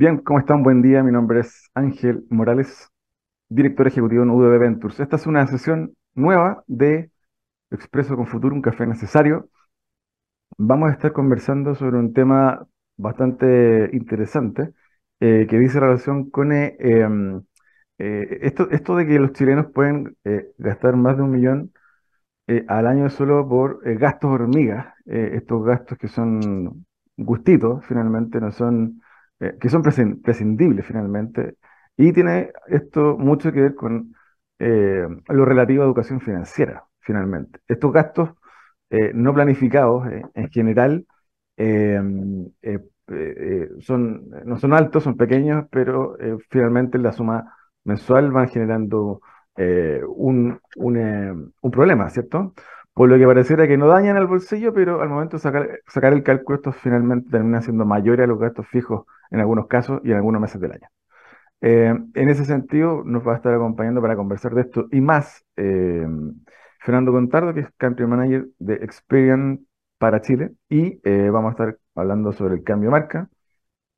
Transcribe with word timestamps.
Bien, 0.00 0.16
¿cómo 0.16 0.38
están? 0.38 0.62
Buen 0.62 0.80
día. 0.80 1.02
Mi 1.02 1.12
nombre 1.12 1.40
es 1.40 1.70
Ángel 1.74 2.24
Morales, 2.30 2.88
director 3.50 3.86
ejecutivo 3.86 4.22
en 4.22 4.30
UDB 4.30 4.58
Ventures. 4.58 4.98
Esta 4.98 5.16
es 5.16 5.26
una 5.26 5.46
sesión 5.46 5.94
nueva 6.14 6.64
de 6.66 7.10
Expreso 7.70 8.16
con 8.16 8.26
Futuro, 8.26 8.54
un 8.54 8.62
café 8.62 8.86
necesario. 8.86 9.50
Vamos 10.56 10.88
a 10.88 10.92
estar 10.94 11.12
conversando 11.12 11.74
sobre 11.74 11.98
un 11.98 12.14
tema 12.14 12.66
bastante 12.96 13.90
interesante 13.92 14.72
eh, 15.20 15.46
que 15.50 15.58
dice 15.58 15.80
relación 15.80 16.30
con 16.30 16.52
eh, 16.52 16.76
em, 16.78 17.42
eh, 17.98 18.38
esto, 18.40 18.70
esto 18.70 18.96
de 18.96 19.06
que 19.06 19.18
los 19.18 19.32
chilenos 19.34 19.66
pueden 19.70 20.16
gastar 20.56 20.96
más 20.96 21.18
de 21.18 21.24
un 21.24 21.30
millón 21.32 21.72
al 22.68 22.86
año 22.86 23.10
solo 23.10 23.46
por 23.48 23.80
gastos 23.98 24.30
hormigas, 24.30 24.94
estos 25.04 25.62
gastos 25.64 25.98
que 25.98 26.08
son 26.08 26.86
gustitos 27.18 27.84
finalmente, 27.86 28.40
no 28.40 28.50
son, 28.50 29.02
eh, 29.40 29.56
que 29.60 29.68
son 29.68 29.82
prescin- 29.82 30.20
prescindibles 30.22 30.86
finalmente, 30.86 31.56
y 31.96 32.12
tiene 32.12 32.52
esto 32.68 33.16
mucho 33.18 33.52
que 33.52 33.60
ver 33.60 33.74
con 33.74 34.14
eh, 34.58 35.06
lo 35.28 35.44
relativo 35.44 35.82
a 35.82 35.86
educación 35.86 36.20
financiera 36.20 36.84
finalmente. 37.00 37.60
Estos 37.68 37.92
gastos 37.92 38.30
eh, 38.90 39.12
no 39.14 39.34
planificados 39.34 40.06
en 40.34 40.50
general 40.50 41.06
eh, 41.56 42.00
son, 43.80 44.28
no 44.44 44.58
son 44.58 44.72
altos, 44.72 45.04
son 45.04 45.16
pequeños, 45.16 45.66
pero 45.70 46.16
finalmente 46.48 46.98
la 46.98 47.12
suma 47.12 47.54
mensual 47.84 48.30
van 48.32 48.48
generando 48.48 49.20
un, 50.08 50.58
un, 50.76 50.96
eh, 50.96 51.32
un 51.62 51.70
problema, 51.70 52.08
¿cierto? 52.10 52.54
Por 52.94 53.08
lo 53.08 53.18
que 53.18 53.26
pareciera 53.26 53.66
que 53.68 53.76
no 53.76 53.86
dañan 53.86 54.16
al 54.16 54.26
bolsillo, 54.26 54.74
pero 54.74 55.00
al 55.00 55.08
momento 55.08 55.36
de 55.36 55.40
sacar, 55.40 56.12
el 56.12 56.22
cálculo, 56.22 56.56
estos 56.56 56.76
finalmente 56.76 57.30
terminan 57.30 57.62
siendo 57.62 57.84
mayores 57.84 58.24
a 58.24 58.26
los 58.26 58.38
gastos 58.38 58.66
fijos 58.68 59.06
en 59.30 59.40
algunos 59.40 59.68
casos 59.68 60.00
y 60.04 60.10
en 60.10 60.16
algunos 60.16 60.40
meses 60.40 60.60
del 60.60 60.72
año. 60.72 60.88
Eh, 61.62 61.94
en 62.14 62.28
ese 62.28 62.44
sentido, 62.44 63.02
nos 63.04 63.26
va 63.26 63.34
a 63.34 63.36
estar 63.36 63.54
acompañando 63.54 64.02
para 64.02 64.16
conversar 64.16 64.54
de 64.54 64.62
esto 64.62 64.88
y 64.90 65.00
más 65.00 65.44
eh, 65.56 66.06
Fernando 66.80 67.12
Contardo, 67.12 67.54
que 67.54 67.60
es 67.60 67.68
Country 67.76 68.06
Manager 68.06 68.48
de 68.58 68.74
Experian 68.74 69.66
para 69.98 70.20
Chile, 70.20 70.52
y 70.68 71.00
eh, 71.04 71.30
vamos 71.30 71.50
a 71.50 71.52
estar 71.52 71.78
hablando 71.94 72.32
sobre 72.32 72.54
el 72.54 72.64
cambio 72.64 72.88
de 72.88 72.92
marca 72.92 73.28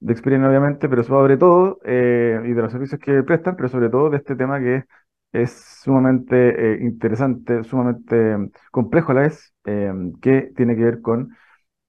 de 0.00 0.12
Experian, 0.12 0.44
obviamente, 0.44 0.88
pero 0.88 1.04
sobre 1.04 1.36
todo, 1.36 1.78
y 1.84 1.88
de 1.88 2.54
los 2.62 2.72
servicios 2.72 3.00
que 3.00 3.22
prestan, 3.22 3.56
pero 3.56 3.68
sobre 3.68 3.88
todo 3.88 4.10
de 4.10 4.16
este 4.18 4.34
tema 4.34 4.58
que 4.58 4.76
es, 4.76 4.84
es 5.32 5.52
sumamente 5.82 6.74
eh, 6.74 6.78
interesante, 6.82 7.64
sumamente 7.64 8.36
mm, 8.38 8.50
complejo 8.70 9.12
a 9.12 9.14
la 9.16 9.20
vez, 9.22 9.54
eh, 9.64 9.92
que 10.20 10.52
tiene 10.56 10.76
que 10.76 10.84
ver 10.84 11.02
con 11.02 11.36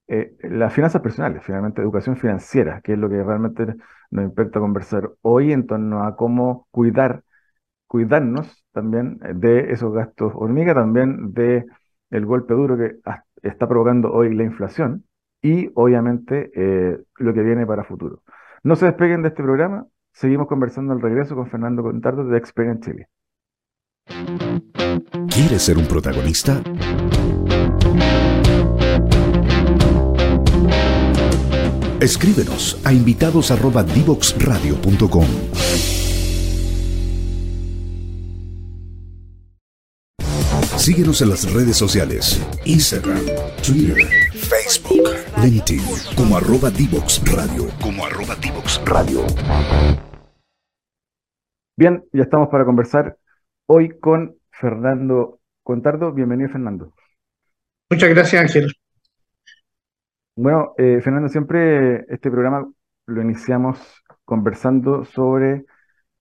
eh, 0.07 0.35
las 0.43 0.73
finanzas 0.73 1.01
personales, 1.01 1.43
finalmente 1.43 1.81
educación 1.81 2.17
financiera, 2.17 2.81
que 2.81 2.93
es 2.93 2.99
lo 2.99 3.09
que 3.09 3.23
realmente 3.23 3.75
nos 4.11 4.25
importa 4.25 4.59
conversar 4.59 5.11
hoy 5.21 5.51
en 5.53 5.65
torno 5.67 6.03
a 6.05 6.15
cómo 6.15 6.67
cuidar, 6.71 7.23
cuidarnos 7.87 8.65
también 8.71 9.19
eh, 9.23 9.33
de 9.35 9.71
esos 9.71 9.93
gastos 9.93 10.33
hormiga, 10.35 10.73
también 10.73 11.33
de 11.33 11.65
el 12.09 12.25
golpe 12.25 12.53
duro 12.53 12.77
que 12.77 12.97
está 13.43 13.67
provocando 13.67 14.11
hoy 14.13 14.33
la 14.35 14.43
inflación 14.43 15.05
y 15.41 15.71
obviamente 15.75 16.51
eh, 16.55 16.99
lo 17.17 17.33
que 17.33 17.41
viene 17.43 17.65
para 17.65 17.83
futuro. 17.83 18.23
No 18.63 18.75
se 18.75 18.85
despeguen 18.85 19.21
de 19.23 19.29
este 19.29 19.43
programa, 19.43 19.87
seguimos 20.13 20.47
conversando 20.47 20.93
al 20.93 21.01
regreso 21.01 21.35
con 21.35 21.47
Fernando 21.49 21.83
Contardo 21.83 22.25
de 22.25 22.37
Experian 22.37 22.79
Chile. 22.81 23.07
¿Quieres 25.29 25.61
ser 25.63 25.77
un 25.77 25.87
protagonista? 25.87 26.61
Escríbenos 31.99 32.79
a 32.83 32.91
invitados@divoxradio.com. 32.91 35.27
Síguenos 40.77 41.21
en 41.21 41.29
las 41.29 41.53
redes 41.53 41.77
sociales: 41.77 42.41
Instagram, 42.65 43.21
Twitter, 43.65 43.95
Facebook, 44.33 45.09
LinkedIn, 45.41 45.81
como 46.17 46.35
arroba 46.35 46.69
Divox 46.69 47.21
Radio. 47.31 47.69
Como 47.81 48.05
arroba 48.05 48.35
Divox 48.35 48.81
Radio. 48.83 49.25
Bien, 51.77 52.03
ya 52.11 52.23
estamos 52.23 52.49
para 52.49 52.65
conversar 52.65 53.17
hoy 53.66 53.97
con 54.00 54.35
Fernando 54.51 55.40
Contardo. 55.63 56.12
Bienvenido, 56.12 56.50
Fernando. 56.50 56.94
Muchas 57.90 58.09
gracias, 58.09 58.41
Ángel. 58.41 58.74
Bueno, 60.35 60.74
eh, 60.78 61.00
Fernando, 61.01 61.29
siempre 61.29 62.06
este 62.13 62.31
programa 62.31 62.68
lo 63.06 63.22
iniciamos 63.22 63.79
conversando 64.25 65.06
sobre 65.06 65.66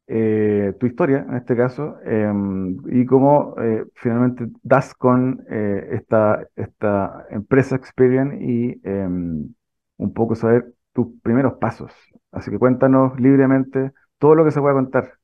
eh, 0.07 0.75
tu 0.79 0.87
historia, 0.87 1.25
en 1.29 1.37
este 1.37 1.57
caso, 1.57 1.97
em, 2.05 2.77
y 2.91 3.07
cómo 3.07 3.55
eh, 3.59 3.85
finalmente 3.95 4.47
das 4.63 4.95
con 4.95 5.45
eh, 5.49 5.89
esta, 5.93 6.47
esta 6.57 7.27
empresa 7.31 7.77
Experian 7.77 8.43
y 8.43 8.81
em, 8.85 9.55
un 9.97 10.13
poco 10.13 10.35
saber 10.35 10.75
tus 10.93 11.07
primeros 11.23 11.55
pasos. 11.55 11.93
Así 12.31 12.51
que 12.51 12.59
cuéntanos 12.59 13.19
libremente 13.19 13.93
todo 14.19 14.35
lo 14.35 14.45
que 14.45 14.51
se 14.51 14.61
pueda 14.61 14.75
contar. 14.75 15.15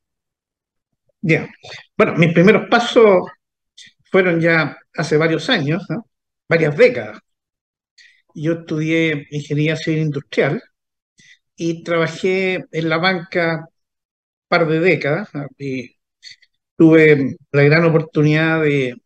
Bien. 1.21 1.49
Bueno, 1.97 2.15
mis 2.17 2.33
primeros 2.33 2.69
pasos 2.69 3.23
fueron 4.11 4.41
ya 4.41 4.77
hace 4.95 5.17
varios 5.17 5.49
años. 5.51 5.87
Varias 6.49 6.77
décadas. 6.77 7.19
Yo 8.35 8.53
estudié 8.55 9.27
ingeniería 9.31 9.77
civil 9.77 10.01
industrial 10.01 10.63
y 11.57 11.83
trabajé 11.85 12.65
en 12.73 12.89
la 12.89 12.99
banca 12.99 13.69
par 14.49 14.69
de 14.69 14.81
décadas, 14.81 15.31
y 15.59 15.97
tuve 16.77 17.37
la 17.53 17.63
gran 17.65 17.85
oportunidad 17.85 18.63
de, 18.63 18.97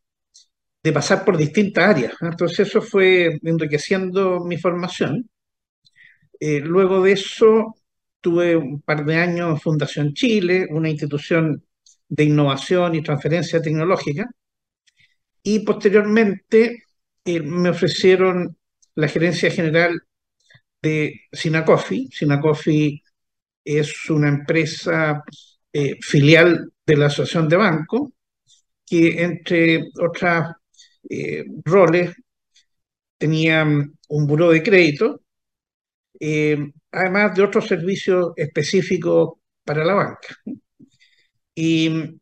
pasar 0.93 1.25
por 1.25 1.37
distintas 1.37 1.91
áreas. 1.91 2.15
Entonces 2.21 2.69
eso 2.69 2.83
fue 2.83 3.39
enriqueciendo 3.43 4.41
mi 4.44 4.59
formación. 4.59 5.29
Eh, 6.41 6.61
luego 6.61 7.03
de 7.03 7.12
eso 7.12 7.75
tuve 8.21 8.56
un 8.56 8.81
par 8.83 9.05
de 9.05 9.17
años 9.17 9.50
en 9.50 9.61
Fundación 9.61 10.15
Chile, 10.15 10.67
una 10.71 10.91
institución 10.91 11.65
de 12.12 12.25
innovación 12.25 12.95
y 12.95 13.03
transferencia 13.03 13.62
tecnológica, 13.62 14.28
y 15.43 15.61
posteriormente 15.61 16.84
eh, 17.25 17.41
me 17.41 17.71
ofrecieron 17.71 18.56
la 18.95 19.09
gerencia 19.09 19.50
general 19.50 20.03
de 20.82 21.23
Sinacofi. 21.32 22.09
Sinacofi 22.12 23.03
es 23.64 24.11
una 24.11 24.29
empresa 24.29 25.23
eh, 25.73 25.97
filial 26.03 26.70
de 26.85 26.97
la 26.97 27.06
Asociación 27.06 27.49
de 27.49 27.56
Bancos 27.56 28.11
que 28.87 29.23
entre 29.23 29.85
otros 29.99 30.55
eh, 31.08 31.44
roles 31.65 32.15
tenía 33.17 33.65
un 33.65 34.26
buró 34.26 34.50
de 34.50 34.62
crédito, 34.62 35.23
además 36.91 37.35
de 37.35 37.43
otros 37.43 37.67
servicios 37.67 38.32
específicos 38.37 39.35
para 39.65 39.85
la 39.85 39.94
banca. 39.94 40.37
Y 41.54 42.19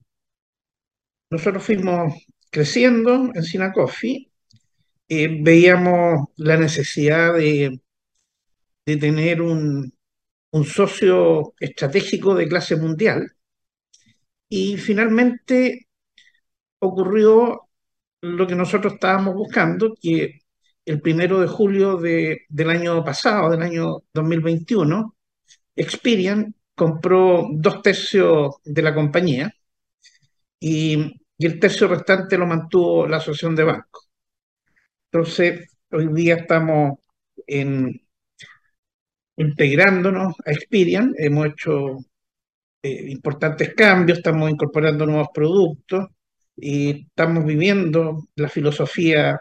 nosotros 1.31 1.65
fuimos 1.65 2.15
creciendo 2.51 3.31
en 3.35 3.43
Sinacofi, 3.43 4.31
eh, 5.09 5.39
veíamos 5.43 6.29
la 6.37 6.57
necesidad 6.59 7.35
de, 7.35 7.81
de 8.87 8.97
tener 8.99 9.41
un, 9.43 9.93
un 10.53 10.65
socio 10.65 11.55
estratégico 11.61 12.35
de 12.35 12.49
clase 12.49 12.77
mundial. 12.77 13.33
Y 14.49 14.77
finalmente 14.77 15.89
ocurrió 16.81 17.69
lo 18.23 18.47
que 18.47 18.55
nosotros 18.57 18.95
estábamos 18.95 19.35
buscando, 19.35 19.95
que 20.01 20.41
el 20.87 21.01
primero 21.01 21.41
de 21.41 21.49
julio 21.49 21.97
de- 21.99 22.43
del 22.49 22.71
año 22.71 23.05
pasado, 23.05 23.51
del 23.51 23.63
año 23.63 23.99
2021, 24.15 25.17
Experian 25.77 26.55
compró 26.81 27.47
dos 27.53 27.83
tercios 27.83 28.55
de 28.65 28.81
la 28.81 28.95
compañía 28.95 29.53
y, 30.59 31.15
el 31.39 31.59
tercio 31.59 31.89
restante 31.89 32.39
lo 32.39 32.47
mantuvo 32.47 33.07
la 33.07 33.17
Asociación 33.19 33.55
de 33.57 33.65
Bancos. 33.65 34.09
Entonces, 35.11 35.69
hoy 35.91 36.09
día 36.15 36.37
estamos 36.37 36.99
integrándonos 39.37 40.35
a 40.47 40.51
Experian, 40.53 41.13
hemos 41.17 41.47
hecho 41.49 41.99
eh, 42.83 43.11
importantes 43.11 43.75
cambios, 43.75 44.19
estamos 44.19 44.51
incorporando 44.51 45.07
nuevos 45.07 45.29
productos 45.35 46.09
y 46.57 47.09
estamos 47.09 47.45
viviendo 47.45 48.29
la 48.37 48.49
filosofía 48.49 49.41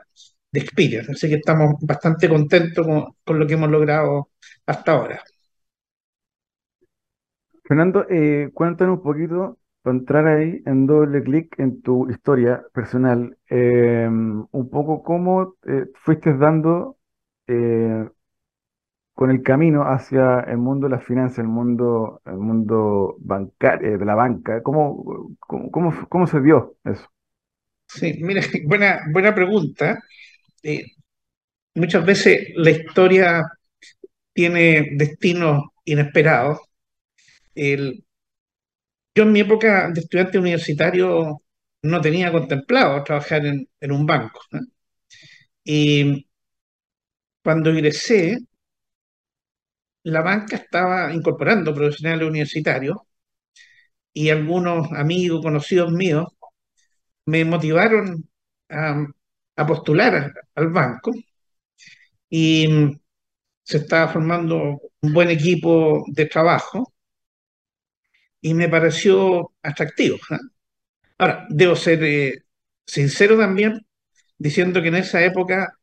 de 0.52 0.60
Experian. 0.60 1.06
Así 1.10 1.30
que 1.30 1.36
estamos 1.36 1.76
bastante 1.82 2.30
contentos 2.30 2.86
con, 2.86 3.16
con 3.24 3.40
lo 3.40 3.48
que 3.48 3.54
hemos 3.54 3.70
logrado 3.70 4.30
hasta 4.66 4.92
ahora. 4.94 5.24
Fernando, 7.70 8.06
eh, 8.10 8.52
cuéntanos 8.54 8.98
un 8.98 9.04
poquito, 9.04 9.60
para 9.84 9.98
entrar 9.98 10.28
ahí 10.28 10.62
en 10.66 10.88
doble 10.88 11.24
clic 11.24 11.58
en 11.60 11.82
tu 11.82 12.10
historia 12.10 12.64
personal, 12.74 13.38
eh, 13.50 14.08
un 14.10 14.70
poco 14.72 15.04
cómo 15.04 15.56
eh, 15.66 15.86
fuiste 16.04 16.36
dando, 16.38 16.98
eh, 17.48 18.10
con 19.14 19.30
el 19.32 19.44
camino 19.44 19.84
hacia 19.84 20.40
el 20.42 20.58
mundo 20.58 20.88
de 20.88 20.92
las 20.96 21.04
finanzas, 21.04 21.40
el 21.40 21.48
mundo, 21.48 22.22
el 22.26 22.38
mundo 22.38 23.16
bancario, 23.20 23.98
de 23.98 24.06
la 24.06 24.16
banca? 24.16 24.64
¿Cómo, 24.64 25.36
cómo, 25.40 25.72
cómo, 25.72 25.94
cómo 26.10 26.28
se 26.28 26.42
dio 26.42 26.76
eso? 26.86 27.10
Sí, 27.88 28.16
mira, 28.22 28.42
buena, 28.66 29.02
buena 29.12 29.34
pregunta. 29.36 30.00
Muchas 31.76 32.06
veces 32.06 32.50
la 32.56 32.70
historia 32.72 33.44
tiene 34.34 34.90
destinos 34.98 35.64
inesperados. 35.86 36.60
El, 37.60 38.06
yo 39.16 39.24
en 39.24 39.32
mi 39.32 39.42
época 39.42 39.90
de 39.92 40.02
estudiante 40.02 40.38
universitario 40.40 41.42
no 41.84 42.02
tenía 42.02 42.32
contemplado 42.32 43.04
trabajar 43.04 43.46
en, 43.46 43.68
en 43.80 43.92
un 43.92 44.06
banco. 44.06 44.40
Y 45.64 46.28
cuando 47.44 47.70
ingresé, 47.72 48.38
la 50.04 50.22
banca 50.22 50.58
estaba 50.58 51.14
incorporando 51.14 51.74
profesionales 51.74 52.28
universitarios 52.28 52.98
y 54.14 54.30
algunos 54.30 54.92
amigos, 54.94 55.42
conocidos 55.42 55.92
míos, 55.92 56.28
me 57.26 57.46
motivaron 57.46 58.30
a, 58.70 59.08
postular 59.68 60.34
al 60.56 60.70
banco 60.70 61.12
y 62.30 62.68
se 63.64 63.78
estaba 63.78 64.12
formando 64.12 64.82
un 65.02 65.14
buen 65.14 65.30
equipo 65.30 66.04
de 66.08 66.26
trabajo 66.26 66.94
y 68.42 68.54
me 68.54 68.70
pareció 68.70 69.52
atractivo. 69.62 70.18
Ahora, 71.18 71.46
debo 71.50 71.76
ser 71.76 72.04
eh, 72.04 72.44
sincero 72.86 73.38
también 73.38 73.86
diciendo 74.38 74.82
que 74.82 74.90
en 74.90 74.96
esa 74.96 75.24
época 75.24 75.74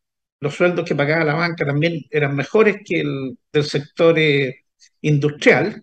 los 0.40 0.54
sueldos 0.54 0.84
que 0.86 0.94
pagaba 0.96 1.24
la 1.24 1.34
banca 1.34 1.66
también 1.66 2.02
eran 2.10 2.36
mejores 2.36 2.78
que 2.84 3.00
el 3.00 3.38
del 3.52 3.64
sector 3.64 4.18
eh, 4.18 4.64
industrial. 5.02 5.82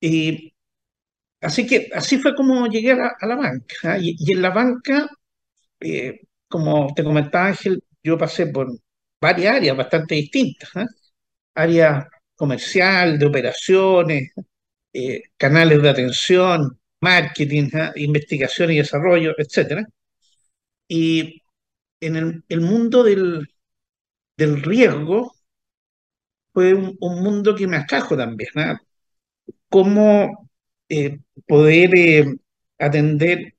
Y 0.00 0.52
así 1.40 1.66
que 1.66 1.90
así 1.94 2.18
fue 2.18 2.34
como 2.34 2.66
llegué 2.66 2.92
a 2.92 2.96
la, 3.26 3.36
banca. 3.36 3.74
¿ah? 3.84 3.98
Y, 4.00 4.32
en 4.32 4.42
la 4.42 4.50
banca, 4.50 5.08
eh, 5.80 6.20
como 6.48 6.92
te 6.94 7.04
comentaba 7.04 7.48
Ángel, 7.48 7.82
yo 8.02 8.18
pasé 8.18 8.46
por 8.48 8.68
varias 9.20 9.56
áreas 9.56 9.76
bastante 9.76 10.14
distintas. 10.16 10.70
Área 11.54 12.08
comercial, 12.34 13.18
de 13.18 13.26
operaciones, 13.26 14.32
eh, 14.92 15.22
canales 15.36 15.82
de 15.82 15.90
atención, 15.90 16.78
marketing, 17.00 17.70
¿ah? 17.74 17.92
investigación 17.96 18.72
y 18.72 18.78
desarrollo, 18.78 19.34
etc. 19.38 19.86
Y 20.88 21.42
en 22.00 22.16
el, 22.48 22.60
mundo 22.60 23.04
del, 23.04 23.48
riesgo 24.36 25.32
fue 26.52 26.74
un, 26.74 26.96
mundo 27.00 27.54
que 27.54 27.66
me 27.66 27.76
atrajo 27.78 28.16
también. 28.16 28.50
Cómo 29.68 30.50
eh, 30.88 31.18
poder 31.46 31.90
eh, 31.96 32.24
atender 32.78 33.54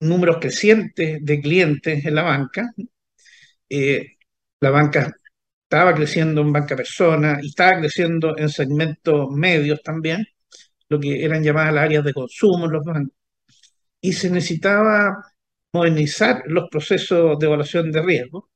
números 0.00 0.38
crecientes 0.40 1.18
de 1.24 1.40
clientes 1.40 2.04
en 2.04 2.14
la 2.14 2.22
banca. 2.22 2.72
La 4.60 4.70
banca 4.70 5.14
estaba 5.64 5.94
creciendo 5.94 6.40
en 6.40 6.52
banca 6.52 6.76
persona 6.76 7.38
y 7.42 7.48
estaba 7.48 7.78
creciendo 7.80 8.36
en 8.38 8.48
segmentos 8.48 9.30
medios 9.30 9.82
también, 9.82 10.24
lo 10.94 11.00
que 11.00 11.24
eran 11.24 11.42
llamadas 11.42 11.74
las 11.74 11.84
áreas 11.84 12.04
de 12.04 12.14
consumo 12.14 12.66
en 12.66 12.72
los 12.72 12.84
bancos. 12.84 13.16
Y 14.00 14.12
se 14.12 14.30
necesitaba 14.30 15.24
modernizar 15.72 16.42
los 16.46 16.68
procesos 16.70 17.38
de 17.38 17.46
evaluación 17.46 17.90
de 17.92 18.02
riesgo. 18.02 18.50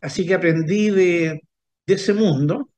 Así 0.00 0.26
que 0.26 0.34
aprendí 0.34 0.90
de, 0.90 1.40
ese 1.86 2.14
mundo 2.14 2.70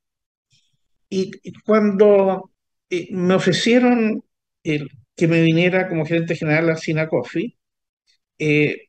y, 1.08 1.30
cuando 1.64 2.50
eh, 2.90 3.08
me 3.12 3.34
ofrecieron 3.34 4.22
que 4.62 5.28
me 5.28 5.42
viniera 5.42 5.88
como 5.88 6.06
gerente 6.06 6.36
general 6.36 6.70
a 6.70 6.76
Sinacofi, 6.76 7.56
eh, 8.38 8.88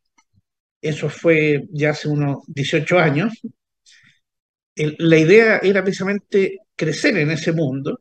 eso 0.82 1.10
fue 1.10 1.66
ya 1.72 1.92
hace 1.92 2.08
unos 2.10 2.40
18 2.48 3.00
años, 3.00 3.34
la 4.76 5.18
idea 5.18 5.60
era 5.60 5.84
precisamente 5.84 6.60
crecer 6.76 7.18
en 7.18 7.32
ese 7.32 7.54
mundo, 7.54 8.00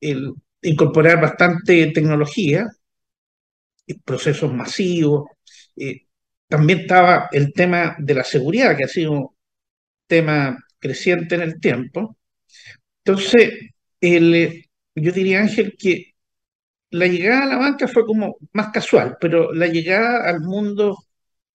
el 0.00 0.34
incorporar 0.62 1.20
bastante 1.20 1.86
tecnología, 1.92 2.68
procesos 4.04 4.52
masivos, 4.52 5.24
también 6.48 6.80
estaba 6.80 7.28
el 7.32 7.52
tema 7.52 7.96
de 7.98 8.14
la 8.14 8.24
seguridad, 8.24 8.76
que 8.76 8.84
ha 8.84 8.88
sido 8.88 9.12
un 9.12 9.28
tema 10.06 10.58
creciente 10.78 11.34
en 11.36 11.42
el 11.42 11.60
tiempo. 11.60 12.16
Entonces, 13.04 13.52
el, 14.00 14.64
yo 14.94 15.12
diría, 15.12 15.40
Ángel, 15.40 15.76
que 15.78 16.14
la 16.90 17.06
llegada 17.06 17.44
a 17.44 17.46
la 17.46 17.58
banca 17.58 17.88
fue 17.88 18.06
como 18.06 18.36
más 18.52 18.70
casual, 18.70 19.16
pero 19.20 19.52
la 19.54 19.66
llegada 19.68 20.28
al 20.28 20.40
mundo 20.40 20.98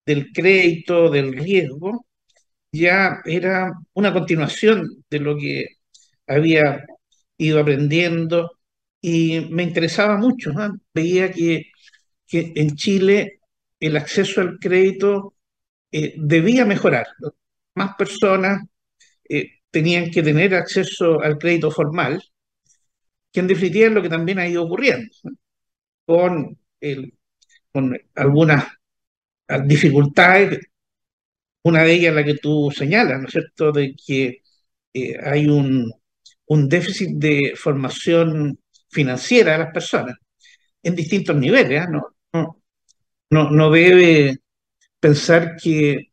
del 0.05 0.31
crédito, 0.33 1.09
del 1.09 1.33
riesgo, 1.33 2.07
ya 2.71 3.21
era 3.25 3.71
una 3.93 4.13
continuación 4.13 5.03
de 5.09 5.19
lo 5.19 5.37
que 5.37 5.67
había 6.27 6.85
ido 7.37 7.59
aprendiendo 7.59 8.51
y 9.03 9.41
me 9.51 9.63
interesaba 9.63 10.17
mucho. 10.17 10.53
Veía 10.93 11.29
que, 11.29 11.71
que 12.25 12.53
en 12.55 12.75
Chile 12.77 13.41
el 13.79 13.97
acceso 13.97 14.39
al 14.39 14.57
crédito 14.59 15.35
eh, 15.91 16.15
debía 16.17 16.63
mejorar. 16.65 17.07
Más 17.75 17.95
personas 17.97 18.63
eh, 19.27 19.59
tenían 19.69 20.09
que 20.09 20.23
tener 20.23 20.55
acceso 20.55 21.21
al 21.21 21.37
crédito 21.37 21.69
formal, 21.69 22.23
que 23.33 23.41
en 23.41 23.47
definitiva 23.47 23.87
es 23.87 23.93
lo 23.93 24.01
que 24.01 24.09
también 24.09 24.39
ha 24.39 24.47
ido 24.47 24.63
ocurriendo, 24.63 25.13
con, 26.05 26.57
con 27.73 27.99
algunas 28.15 28.65
dificultades, 29.65 30.59
una 31.63 31.83
de 31.83 31.93
ellas 31.93 32.15
la 32.15 32.23
que 32.23 32.35
tú 32.35 32.71
señalas, 32.71 33.19
¿no 33.19 33.27
es 33.27 33.33
cierto?, 33.33 33.73
de 33.73 33.95
que 33.95 34.41
eh, 34.93 35.17
hay 35.21 35.47
un, 35.47 35.91
un 36.45 36.69
déficit 36.69 37.09
de 37.17 37.53
formación 37.57 38.59
financiera 38.93 39.53
de 39.53 39.59
las 39.59 39.73
personas 39.73 40.15
en 40.83 40.95
distintos 40.95 41.35
niveles, 41.35 41.89
¿no? 41.89 42.15
no 42.33 42.63
no, 43.33 43.71
debe 43.71 44.37
pensar 44.99 45.55
que 45.61 46.11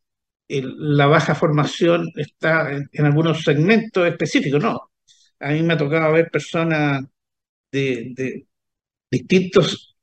la 0.49 1.07
baja 1.07 1.35
formación 1.35 2.11
está 2.17 2.73
en, 2.73 3.05
algunos 3.05 3.45
segmentos 3.45 4.09
específicos, 4.09 4.63
no. 4.63 4.91
A 5.41 5.51
mí 5.53 5.63
me 5.63 5.75
ha 5.75 5.79
tocado 5.79 6.13
ver 6.13 6.31
personas 6.31 7.05
de, 7.73 8.47
distintos 9.11 9.97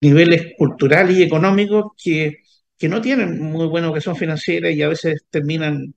niveles 0.00 0.54
culturales 0.58 1.16
y 1.18 1.22
económicos 1.22 1.92
que, 2.02 2.38
que 2.78 2.88
no 2.88 3.00
tienen 3.00 3.40
muy 3.40 3.66
buena 3.66 3.88
educación 3.88 4.16
financiera 4.16 4.70
y 4.70 4.82
a 4.82 4.88
veces 4.88 5.24
terminan 5.30 5.94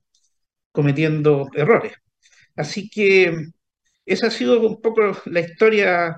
cometiendo 0.72 1.48
errores. 1.54 1.94
Así 2.56 2.88
que 2.90 3.50
esa 4.10 4.26
ha 4.26 4.30
sido 4.30 4.60
un 4.60 4.80
poco 4.80 5.02
la 5.26 5.40
historia 5.40 6.16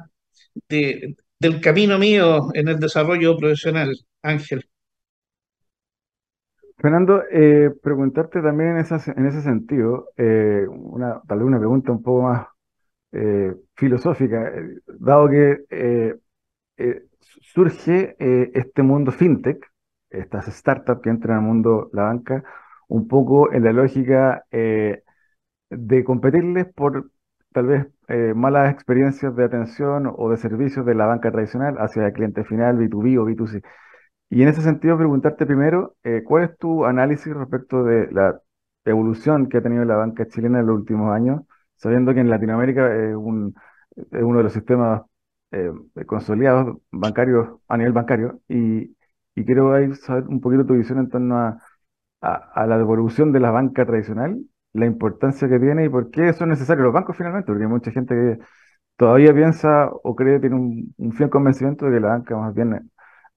del 0.66 1.60
camino 1.60 1.98
mío 1.98 2.48
en 2.54 2.68
el 2.68 2.78
desarrollo 2.78 3.36
profesional. 3.36 3.94
Ángel. 4.22 4.64
Fernando, 6.78 7.22
eh, 7.30 7.70
preguntarte 7.82 8.40
también 8.40 8.78
en, 8.78 9.26
ese 9.26 9.42
sentido, 9.42 10.08
eh, 10.16 10.66
tal 11.28 11.38
vez 11.38 11.46
una 11.46 11.58
pregunta 11.58 11.92
un 11.92 12.02
poco 12.02 12.22
más 12.22 12.46
eh, 13.12 13.54
filosófica, 13.74 14.50
dado 14.98 15.28
que 15.28 16.18
surge 17.42 18.16
este 18.18 18.82
mundo 18.82 19.12
fintech, 19.12 19.64
estas 20.08 20.46
startups 20.46 21.02
que 21.02 21.10
entran 21.10 21.38
al 21.38 21.44
mundo 21.44 21.90
la 21.92 22.04
banca, 22.04 22.42
un 22.88 23.06
poco 23.06 23.52
en 23.52 23.64
la 23.64 23.72
lógica 23.72 24.44
de 24.50 26.04
competirles 26.04 26.66
por 26.72 27.11
tal 27.52 27.66
vez 27.66 27.86
malas 28.34 28.72
experiencias 28.72 29.34
de 29.36 29.44
atención 29.44 30.12
o 30.16 30.30
de 30.30 30.36
servicios 30.36 30.84
de 30.86 30.94
la 30.94 31.06
banca 31.06 31.30
tradicional 31.32 31.76
hacia 31.78 32.06
el 32.06 32.12
cliente 32.12 32.44
final, 32.44 32.76
B2B 32.78 33.16
o 33.18 33.24
B2C. 33.24 33.62
Y 34.30 34.42
en 34.42 34.48
ese 34.48 34.62
sentido, 34.62 34.96
preguntarte 34.98 35.46
primero, 35.46 35.96
eh, 36.04 36.22
¿cuál 36.24 36.44
es 36.44 36.56
tu 36.58 36.84
análisis 36.86 37.34
respecto 37.34 37.84
de 37.84 38.10
la 38.12 38.40
evolución 38.84 39.48
que 39.48 39.58
ha 39.58 39.62
tenido 39.62 39.84
la 39.84 39.96
banca 39.96 40.26
chilena 40.26 40.60
en 40.60 40.66
los 40.66 40.76
últimos 40.76 41.12
años, 41.14 41.42
sabiendo 41.76 42.14
que 42.14 42.20
en 42.20 42.30
Latinoamérica 42.30 42.94
es, 42.94 43.14
un, 43.14 43.54
es 43.96 44.22
uno 44.22 44.38
de 44.38 44.44
los 44.44 44.52
sistemas 44.52 45.02
eh, 45.52 45.70
consolidados 46.06 46.78
bancarios 46.90 47.60
a 47.68 47.76
nivel 47.76 47.92
bancario? 47.92 48.40
Y, 48.48 48.96
y 49.34 49.44
quiero 49.44 49.74
ahí 49.74 49.94
saber 49.94 50.24
un 50.28 50.40
poquito 50.40 50.66
tu 50.66 50.74
visión 50.74 50.98
en 50.98 51.08
torno 51.10 51.38
a, 51.38 51.58
a, 52.20 52.66
la 52.66 52.76
evolución 52.78 53.32
de 53.32 53.40
la 53.40 53.50
banca 53.50 53.84
tradicional, 53.86 54.40
la 54.72 54.86
importancia 54.86 55.48
que 55.48 55.58
tiene 55.58 55.84
y 55.84 55.88
por 55.88 56.10
qué 56.10 56.32
son 56.32 56.48
necesarios 56.50 56.84
los 56.84 56.94
bancos 56.94 57.16
finalmente, 57.16 57.46
porque 57.46 57.64
hay 57.64 57.70
mucha 57.70 57.90
gente 57.90 58.14
que 58.14 58.38
todavía 58.96 59.34
piensa 59.34 59.90
o 59.90 60.14
cree, 60.14 60.40
tiene 60.40 60.56
un, 60.56 61.12
fiel 61.12 61.30
convencimiento 61.30 61.86
de 61.86 61.92
que 61.92 62.00
la 62.00 62.08
banca 62.08 62.36
más 62.36 62.54
bien 62.54 62.90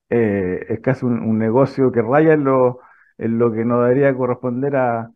eh, 0.10 0.65
es 0.70 0.80
casi 0.82 1.06
un, 1.06 1.38
negocio 1.38 1.92
que 1.92 2.01
raya 2.01 2.34
en 2.34 2.44
lo, 2.44 2.80
en 3.18 3.38
lo 3.39 3.51
que 3.51 3.65
no 3.65 3.82
debería 3.82 4.15
corresponder 4.15 4.75
a, 4.75 5.12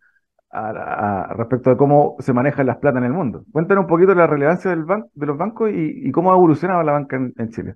respecto 1.38 1.70
a 1.70 1.78
cómo 1.78 2.16
se 2.20 2.34
manejan 2.34 2.66
las 2.66 2.78
plata 2.78 2.98
en 2.98 3.06
el 3.06 3.14
mundo. 3.14 3.46
Cuéntanos 3.52 3.84
un 3.84 3.90
poquito 3.90 4.16
la 4.16 4.26
relevancia 4.26 4.72
del 4.72 4.86
de 5.14 5.26
los 5.26 5.38
bancos 5.38 5.70
y, 5.72 6.12
cómo 6.12 6.32
ha 6.32 6.36
evolucionado 6.36 6.82
la 6.84 6.94
banca 6.94 7.18
en, 7.18 7.50
Chile. 7.50 7.76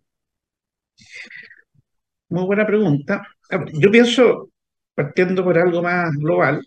Muy 2.30 2.46
buena 2.46 2.66
pregunta. 2.66 3.22
Yo 3.74 3.92
pienso, 3.92 4.50
partiendo 4.96 5.44
por 5.44 5.58
algo 5.58 5.84
más 5.84 6.16
global, 6.16 6.66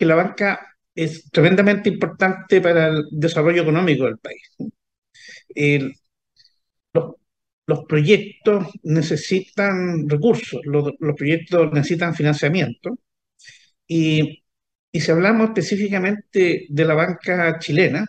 que 0.00 0.06
la 0.06 0.16
banca 0.16 0.76
es 0.94 1.30
tremendamente 1.30 1.90
importante 1.90 2.60
para 2.60 2.88
el 2.88 3.04
desarrollo 3.12 3.62
económico 3.62 4.06
del 4.06 4.18
país. 4.18 4.42
los, 7.66 7.84
proyectos 7.88 8.66
necesitan 8.82 10.08
recursos, 10.08 10.60
los, 10.64 10.92
los 10.98 11.16
proyectos 11.16 11.72
necesitan 11.72 12.14
financiamiento 12.14 12.98
y 13.86 14.40
y 14.92 15.00
si 15.00 15.10
hablamos 15.10 15.48
específicamente 15.48 16.66
de 16.68 16.84
la 16.84 16.94
banca 16.94 17.58
chilena, 17.58 18.06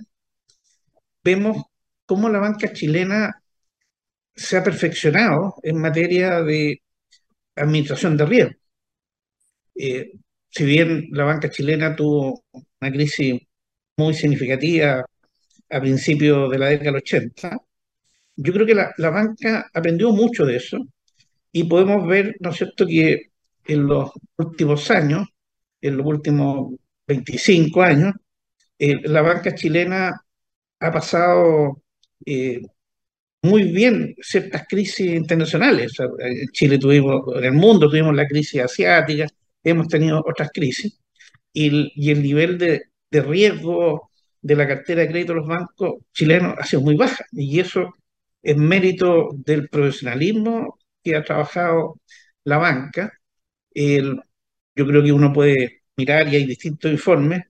vemos 1.23 1.63
cómo 2.05 2.29
la 2.29 2.39
banca 2.39 2.73
chilena 2.73 3.41
se 4.35 4.57
ha 4.57 4.63
perfeccionado 4.63 5.55
en 5.63 5.77
materia 5.79 6.41
de 6.43 6.81
administración 7.55 8.17
de 8.17 8.25
riesgo. 8.25 8.55
Eh, 9.75 10.11
si 10.51 10.65
bien 10.65 11.07
la 11.11 11.25
banca 11.25 11.49
chilena 11.49 11.95
tuvo 11.95 12.43
una 12.81 12.91
crisis 12.91 13.41
muy 13.97 14.13
significativa 14.13 15.05
a 15.69 15.81
principios 15.81 16.51
de 16.51 16.59
la 16.59 16.67
década 16.67 16.91
del 16.91 17.01
80, 17.01 17.57
yo 18.35 18.53
creo 18.53 18.65
que 18.65 18.75
la, 18.75 19.09
banca 19.09 19.69
aprendió 19.73 20.11
mucho 20.11 20.45
de 20.45 20.57
eso 20.57 20.77
y 21.51 21.65
podemos 21.65 22.07
ver, 22.07 22.35
¿no 22.39 22.51
es 22.51 22.57
cierto?, 22.57 22.85
que 22.87 23.31
en 23.67 23.87
los 23.87 24.11
últimos 24.37 24.89
años 24.91 25.27
en 25.81 25.97
los 25.97 26.05
últimos 26.05 26.73
25 27.07 27.81
años, 27.81 28.13
eh, 28.79 28.95
la 29.03 29.21
banca 29.21 29.53
chilena 29.55 30.13
ha 30.79 30.91
pasado 30.91 31.81
eh, 32.25 32.61
muy 33.43 33.71
bien 33.71 34.15
ciertas 34.21 34.65
crisis 34.67 35.07
internacionales. 35.07 35.93
en 36.19 36.47
Chile 36.49 36.77
tuvimos, 36.77 37.23
en 37.35 37.45
el 37.45 37.53
mundo 37.53 37.89
tuvimos 37.89 38.15
la 38.15 38.27
crisis 38.27 38.61
asiática, 38.61 39.27
hemos 39.63 39.87
tenido 39.87 40.23
otras 40.25 40.49
crisis, 40.53 40.99
y, 41.53 42.11
el 42.11 42.23
nivel 42.23 42.57
de, 42.57 42.83
riesgo 43.11 44.09
de 44.41 44.55
la 44.55 44.67
cartera 44.67 45.01
de 45.01 45.09
crédito 45.09 45.33
de 45.33 45.39
los 45.39 45.47
bancos 45.47 45.95
chilenos 46.13 46.55
ha 46.57 46.65
sido 46.65 46.81
muy 46.81 46.95
baja, 46.95 47.25
y 47.31 47.59
eso 47.59 47.93
es 48.41 48.57
mérito 48.57 49.29
del 49.33 49.69
profesionalismo 49.69 50.79
que 51.03 51.15
ha 51.15 51.23
trabajado 51.23 51.99
la 52.43 52.57
banca. 52.57 53.11
Yo 54.75 54.85
creo 54.87 55.03
que 55.03 55.11
uno 55.11 55.33
puede 55.33 55.83
mirar 55.97 56.27
y 56.27 56.35
hay 56.37 56.45
distintos 56.45 56.91
informes 56.91 57.43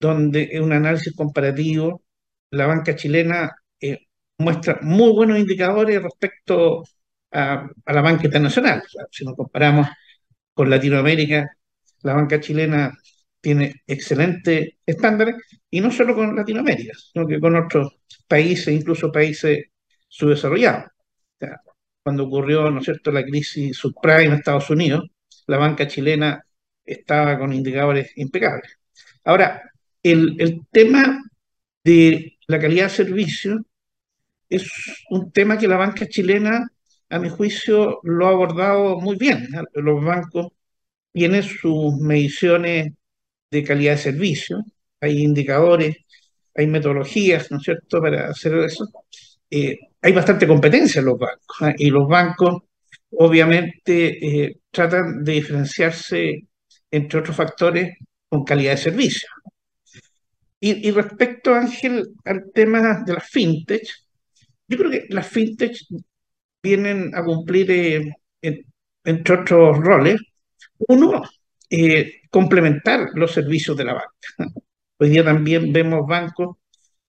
donde 0.00 0.50
en 0.52 0.64
un 0.64 0.72
análisis 0.72 1.14
comparativo 1.14 2.02
la 2.50 2.66
banca 2.66 2.96
chilena 2.96 3.52
eh, 3.80 4.06
muestra 4.38 4.78
muy 4.82 5.12
buenos 5.12 5.38
indicadores 5.38 6.02
respecto 6.02 6.84
a, 7.32 7.68
la 7.86 8.02
banca 8.02 8.26
internacional. 8.26 8.82
si 9.10 9.24
nos 9.24 9.36
comparamos 9.36 9.88
con 10.58 10.70
Latinoamérica, 10.70 11.56
la 12.02 12.14
banca 12.14 12.40
chilena 12.40 12.92
tiene 13.40 13.76
excelentes 13.86 14.70
estándares 14.84 15.36
y 15.70 15.80
no 15.80 15.92
solo 15.92 16.16
con 16.16 16.34
Latinoamérica, 16.34 16.94
sino 17.12 17.28
que 17.28 17.38
con 17.38 17.54
otros 17.54 18.00
países, 18.26 18.74
incluso 18.74 19.12
países 19.12 19.66
subdesarrollados. 20.08 20.90
cuando 22.02 22.24
ocurrió, 22.24 22.72
¿no 22.72 22.80
es 22.80 22.86
cierto?, 22.86 23.12
la 23.12 23.22
crisis 23.22 23.76
subprime 23.76 24.24
en 24.24 24.32
Estados 24.32 24.68
Unidos, 24.68 25.08
la 25.46 25.58
banca 25.58 25.86
chilena 25.86 26.44
estaba 26.84 27.38
con 27.38 27.52
indicadores 27.52 28.10
impecables. 28.16 28.80
Ahora, 29.22 29.62
el, 30.02 30.66
tema 30.72 31.22
de 31.84 32.36
la 32.48 32.58
calidad 32.58 32.84
de 32.86 32.90
servicio 32.90 33.64
es 34.48 34.68
un 35.10 35.30
tema 35.30 35.56
que 35.56 35.68
la 35.68 35.76
banca 35.76 36.08
chilena, 36.08 36.66
a 37.10 37.18
mi 37.18 37.28
juicio, 37.28 38.00
lo 38.02 38.26
ha 38.26 38.30
abordado 38.30 39.00
muy 39.00 39.16
bien. 39.16 39.48
Los 39.74 40.04
bancos 40.04 40.48
tienen 41.12 41.42
sus 41.42 41.96
mediciones 41.98 42.92
de 43.50 43.64
calidad 43.64 43.92
de 43.92 43.98
servicio, 43.98 44.64
hay 45.00 45.22
indicadores, 45.22 45.96
hay 46.54 46.66
metodologías, 46.66 47.50
¿no 47.50 47.58
es 47.58 47.64
cierto?, 47.64 48.00
para 48.00 48.28
hacer 48.28 48.54
eso. 48.58 48.86
Eh, 49.50 49.78
hay 50.02 50.12
bastante 50.12 50.46
competencia 50.46 51.00
en 51.00 51.06
los 51.06 51.18
bancos 51.18 51.62
¿eh? 51.62 51.74
y 51.78 51.90
los 51.90 52.06
bancos 52.06 52.62
obviamente 53.12 54.44
eh, 54.44 54.60
tratan 54.70 55.24
de 55.24 55.32
diferenciarse 55.32 56.44
entre 56.90 57.20
otros 57.20 57.36
factores, 57.36 57.96
con 58.28 58.44
calidad 58.44 58.72
de 58.72 58.76
servicio. 58.78 59.28
Y, 60.60 60.90
respecto, 60.90 61.54
Ángel, 61.54 62.14
al 62.24 62.50
tema 62.52 63.04
de 63.06 63.12
las 63.12 63.28
fintech, 63.30 63.86
yo 64.66 64.76
creo 64.76 64.90
que 64.90 65.06
las 65.10 65.28
fintech 65.28 65.76
vienen 66.68 67.14
a 67.14 67.24
cumplir, 67.24 67.70
eh, 67.70 68.64
entre 69.04 69.34
otros 69.34 69.78
roles, 69.78 70.20
uno, 70.88 71.22
eh, 71.70 72.22
complementar 72.30 73.08
los 73.14 73.32
servicios 73.32 73.76
de 73.76 73.84
la 73.84 73.94
banca. 73.94 74.10
Hoy 74.98 75.10
día 75.10 75.24
también 75.24 75.72
vemos 75.72 76.06
bancos 76.06 76.56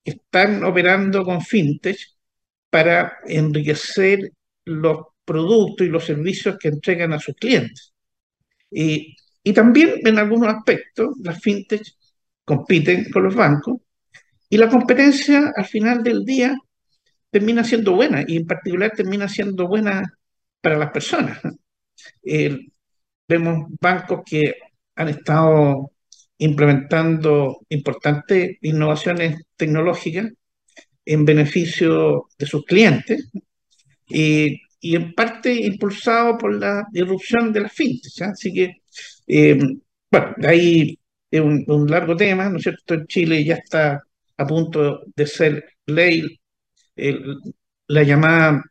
que 0.03 0.11
están 0.11 0.63
operando 0.63 1.23
con 1.23 1.41
fintech 1.41 1.97
para 2.69 3.17
enriquecer 3.27 4.31
los 4.65 5.07
productos 5.25 5.87
y 5.87 5.89
los 5.89 6.05
servicios 6.05 6.57
que 6.59 6.69
entregan 6.69 7.13
a 7.13 7.19
sus 7.19 7.35
clientes. 7.35 7.93
Y 8.71 9.15
y 9.43 9.53
también 9.53 9.95
en 10.05 10.17
algunos 10.17 10.53
aspectos 10.53 11.15
las 11.23 11.41
fintech 11.41 11.81
compiten 12.45 13.09
con 13.11 13.23
los 13.23 13.35
bancos 13.35 13.77
y 14.49 14.57
la 14.57 14.69
competencia 14.69 15.51
al 15.55 15.65
final 15.65 16.03
del 16.03 16.25
día 16.25 16.57
termina 17.29 17.63
siendo 17.63 17.93
buena 17.93 18.23
y 18.27 18.37
en 18.37 18.47
particular 18.47 18.91
termina 18.95 19.27
siendo 19.27 19.67
buena 19.67 20.03
para 20.61 20.77
las 20.77 20.91
personas. 20.91 21.39
vemos 23.27 23.67
bancos 23.79 24.21
que 24.25 24.55
han 24.95 25.09
estado 25.09 25.91
implementando 26.39 27.59
importantes 27.69 28.57
innovaciones 28.61 29.43
tecnológicas 29.55 30.27
en 31.05 31.25
beneficio 31.25 32.29
de 32.37 32.45
sus 32.45 32.65
clientes 32.65 33.29
y, 34.07 34.61
y 34.79 34.95
en 34.95 35.13
parte 35.13 35.53
impulsado 35.53 36.37
por 36.37 36.53
la 36.55 36.85
irrupción 36.93 37.51
de 37.53 37.61
las 37.61 37.73
fintech. 37.73 38.21
Así 38.21 38.53
que 38.53 38.81
eh, 39.27 39.57
bueno, 40.11 40.35
ahí 40.43 40.99
es 41.31 41.41
un, 41.41 41.87
largo 41.89 42.15
tema, 42.15 42.49
¿no 42.49 42.57
es 42.57 42.63
cierto? 42.63 42.95
En 42.95 43.07
Chile 43.07 43.43
ya 43.45 43.55
está 43.55 44.03
a 44.37 44.47
punto 44.47 45.01
de 45.15 45.27
ser 45.27 45.65
ley, 45.85 46.38
la 47.87 48.03
llamada 48.03 48.63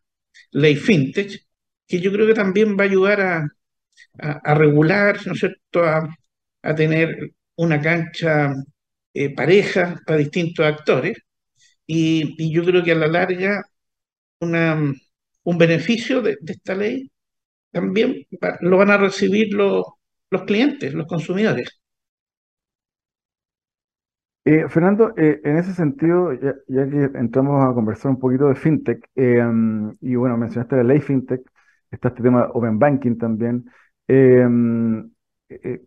ley 0.53 0.77
fintech, 0.77 1.47
que 1.87 2.01
yo 2.01 2.13
creo 2.13 2.27
que 2.27 2.35
también 2.35 2.77
va 2.79 2.85
a 2.85 2.87
ayudar 2.87 3.21
a, 3.21 4.55
regular, 4.55 5.19
¿no 5.27 5.33
es 5.35 5.41
cierto?, 5.41 5.85
a, 5.85 6.09
tener 6.77 7.33
una 7.57 7.81
cancha 7.81 8.55
eh, 9.15 9.35
pareja 9.35 10.01
para 10.07 10.19
distintos 10.19 10.67
actores. 10.67 11.19
Y, 11.87 12.53
yo 12.53 12.65
creo 12.65 12.85
que 12.85 12.93
a 12.93 12.95
la 12.97 13.09
larga 13.09 13.63
una, 14.41 14.77
un 15.45 15.59
beneficio 15.59 16.23
de, 16.23 16.39
de 16.41 16.53
esta 16.55 16.75
ley 16.75 17.11
también 17.73 18.27
lo 18.61 18.79
van 18.79 18.91
a 18.91 18.99
recibir 18.99 19.55
los 19.55 19.85
los 20.31 20.43
clientes, 20.45 20.95
los 20.95 21.07
consumidores. 21.07 21.81
Eh, 24.51 24.67
Fernando, 24.69 25.13
eh, 25.17 25.41
en 25.45 25.59
ese 25.59 25.75
sentido, 25.75 26.33
ya, 26.33 26.55
que 26.89 27.11
entramos 27.19 27.63
a 27.65 27.75
conversar 27.75 28.11
un 28.11 28.19
poquito 28.19 28.49
de 28.49 28.55
fintech, 28.55 29.07
eh, 29.15 29.45
y 30.01 30.15
bueno, 30.15 30.39
mencionaste 30.39 30.77
la 30.77 30.85
ley 30.85 31.01
fintech, 31.01 31.43
está 31.91 32.09
este 32.09 32.23
tema 32.23 32.49
Open 32.55 32.79
Banking 32.79 33.19
también. 33.19 33.65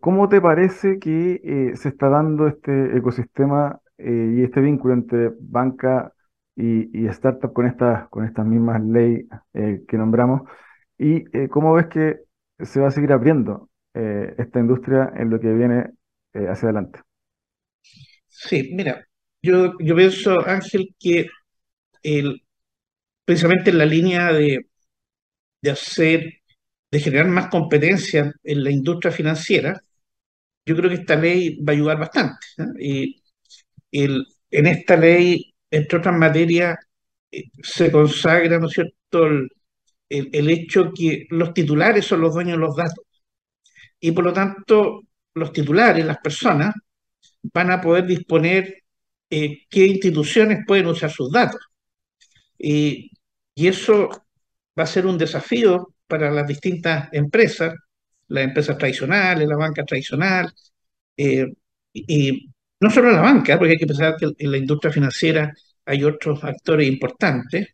¿cómo 0.00 0.28
te 0.28 0.40
parece 0.40 0.98
que 0.98 1.72
se 1.74 1.88
está 1.88 2.08
dando 2.08 2.46
este 2.46 2.96
ecosistema 2.96 3.80
y 3.98 4.42
este 4.42 4.60
vínculo 4.60 4.94
entre 4.94 5.32
banca 5.40 6.12
y, 6.56 6.98
y 6.98 7.06
startup 7.08 7.52
con 7.52 7.66
estas, 7.66 8.46
mismas 8.46 8.82
leyes 8.82 9.26
que 9.52 9.98
nombramos? 9.98 10.42
¿Y 10.98 11.24
cómo 11.48 11.74
ves 11.74 11.86
que 11.88 12.20
se 12.60 12.80
va 12.80 12.88
a 12.88 12.90
seguir 12.90 13.12
abriendo 13.12 13.70
eh, 13.94 14.34
esta 14.38 14.60
industria 14.60 15.12
en 15.16 15.30
lo 15.30 15.40
que 15.40 15.52
viene 15.52 15.90
eh, 16.34 16.48
hacia 16.48 16.68
adelante. 16.68 17.00
Sí, 18.48 18.70
mira, 18.72 19.06
yo, 19.42 19.74
yo 19.78 19.94
pienso, 19.96 20.40
Ángel, 20.46 20.94
que 20.98 21.26
el, 22.02 22.42
precisamente 23.24 23.70
en 23.70 23.78
la 23.78 23.86
línea 23.86 24.32
de, 24.32 24.66
de 25.62 25.70
hacer, 25.70 26.34
de 26.90 27.00
generar 27.00 27.28
más 27.28 27.48
competencia 27.48 28.32
en 28.44 28.64
la 28.64 28.70
industria 28.70 29.12
financiera, 29.12 29.82
yo 30.66 30.76
creo 30.76 30.90
que 30.90 30.96
esta 30.96 31.16
ley 31.16 31.62
va 31.62 31.72
a 31.72 31.76
ayudar 31.76 31.98
bastante. 31.98 32.38
Y 32.80 33.22
el, 33.92 34.26
en 34.50 34.66
esta 34.66 34.96
ley, 34.96 35.54
entre 35.70 35.98
otras 35.98 36.16
materias, 36.16 36.78
eh, 37.32 37.44
se 37.62 37.92
consagra, 37.92 38.58
¿no 38.58 38.68
es 38.68 38.74
cierto?, 38.74 39.26
el, 39.26 39.50
el, 40.10 40.50
hecho 40.50 40.92
que 40.94 41.26
los 41.30 41.54
titulares 41.54 42.06
son 42.06 42.20
los 42.22 42.34
dueños 42.34 42.58
de 42.58 42.60
los 42.66 42.76
datos 42.76 43.04
y 44.00 44.12
por 44.12 44.24
lo 44.24 44.32
tanto 44.32 45.02
los 45.34 45.52
titulares, 45.52 46.04
las 46.04 46.18
personas, 46.18 46.74
van 47.42 47.70
a 47.70 47.80
poder 47.80 48.06
disponer 48.06 48.82
eh, 49.30 49.66
qué 49.68 49.86
instituciones 49.86 50.60
pueden 50.66 50.86
usar 50.86 51.10
sus 51.10 51.30
datos. 51.32 51.60
Y, 52.58 53.10
y 53.54 53.68
eso 53.68 54.08
va 54.78 54.84
a 54.84 54.86
ser 54.86 55.06
un 55.06 55.18
desafío 55.18 55.94
para 56.06 56.30
las 56.30 56.46
distintas 56.46 57.08
empresas, 57.12 57.74
las 58.28 58.44
empresas 58.44 58.78
tradicionales, 58.78 59.48
la 59.48 59.56
banca 59.56 59.84
tradicional, 59.84 60.52
eh, 61.16 61.46
y, 61.92 62.48
no 62.80 62.90
solo 62.90 63.12
la 63.12 63.20
banca, 63.20 63.58
porque 63.58 63.72
hay 63.74 63.78
que 63.78 63.86
pensar 63.86 64.16
que 64.18 64.26
en 64.38 64.50
la 64.50 64.58
industria 64.58 64.92
financiera 64.92 65.52
hay 65.86 66.04
otros 66.04 66.42
actores 66.44 66.88
importantes, 66.88 67.68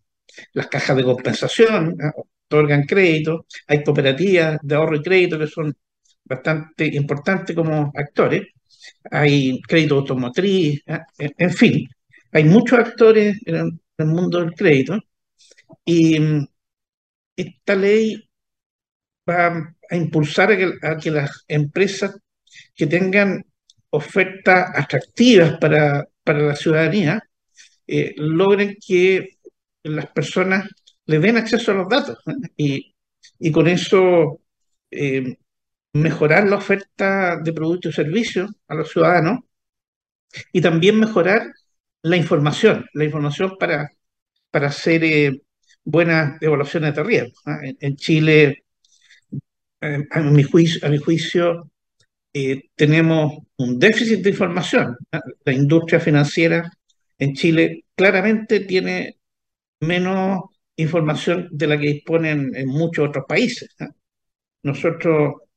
las 0.53 0.69
cajas 0.69 0.97
de 0.97 1.05
compensación 1.05 1.97
otorgan 2.47 2.85
crédito, 2.85 3.47
hay 3.67 3.83
cooperativas 3.85 4.59
de 4.63 4.75
ahorro 4.75 4.97
y 4.97 5.03
crédito 5.03 5.39
que 5.39 5.47
son 5.47 5.75
bastante 6.25 6.87
importantes 6.87 7.55
como 7.57 7.93
actores, 7.95 8.49
hay 9.11 9.61
crédito 9.62 9.97
automotriz, 9.97 10.83
en 11.18 11.52
fin, 11.52 11.88
hay 12.33 12.45
muchos 12.45 12.78
actores 12.78 13.38
en 13.47 13.80
el 13.99 14.07
mundo 14.07 14.40
del 14.40 14.54
crédito 14.54 14.99
y 15.85 16.21
mm, 16.21 16.47
esta 17.37 17.75
ley 17.75 18.28
va 19.28 19.75
a 19.90 19.97
impulsar 19.97 20.52
a 20.83 20.97
que, 20.99 21.11
las 21.11 21.45
empresas 21.49 22.16
que 22.75 22.87
tengan 22.87 23.45
ofertas 23.90 24.71
atractivas 24.75 25.59
para, 25.59 26.07
la 26.25 26.57
ciudadanía 26.57 27.23
eh, 27.87 28.14
logren 28.18 28.76
que 28.87 29.38
las 29.83 30.07
personas 30.11 30.68
le 31.07 31.18
den 31.18 31.38
acceso 31.38 31.73
a 31.73 31.75
los 31.75 31.88
datos 31.88 32.18
y, 32.57 32.95
con 33.50 33.66
eso 33.66 34.40
eh, 34.90 35.37
mejorar 35.92 36.49
la 36.49 36.57
oferta 36.57 37.37
de 37.42 37.52
productos 37.52 37.92
y 37.92 37.97
servicios 37.97 38.50
a 38.68 38.75
los 38.75 38.90
ciudadanos 38.90 39.40
y 40.52 40.61
también 40.61 40.99
mejorar 41.00 41.52
la 42.02 42.16
información, 42.16 42.87
la 42.95 43.04
información 43.04 43.57
para, 43.59 43.90
para 44.50 44.68
hacer 44.68 45.04
eh, 45.04 45.42
buenas 45.85 46.40
evaluaciones 46.42 46.95
de 46.95 47.02
riesgo. 47.02 47.40
En, 47.80 47.97
Chile, 47.97 48.64
eh, 49.80 50.04
a, 50.11 50.21
mi 50.21 50.42
juicio, 50.42 50.87
a 50.87 50.90
mi 50.90 50.99
juicio 50.99 51.71
tenemos 52.76 53.38
un 53.57 53.78
déficit 53.78 54.23
de 54.23 54.30
información. 54.30 54.97
La 55.45 55.52
industria 55.52 56.00
financiera 56.00 56.71
en 57.18 57.35
Chile 57.35 57.85
claramente 57.95 58.60
tiene 58.60 59.19
menos 59.80 60.43
información 60.76 61.49
de 61.50 61.67
la 61.67 61.78
que 61.78 61.86
disponen 61.89 62.54
en 62.54 62.69
muchos 62.69 63.08
otros 63.08 63.25
países. 63.28 63.71
Nosotros 64.63 65.34
eh, 65.43 65.48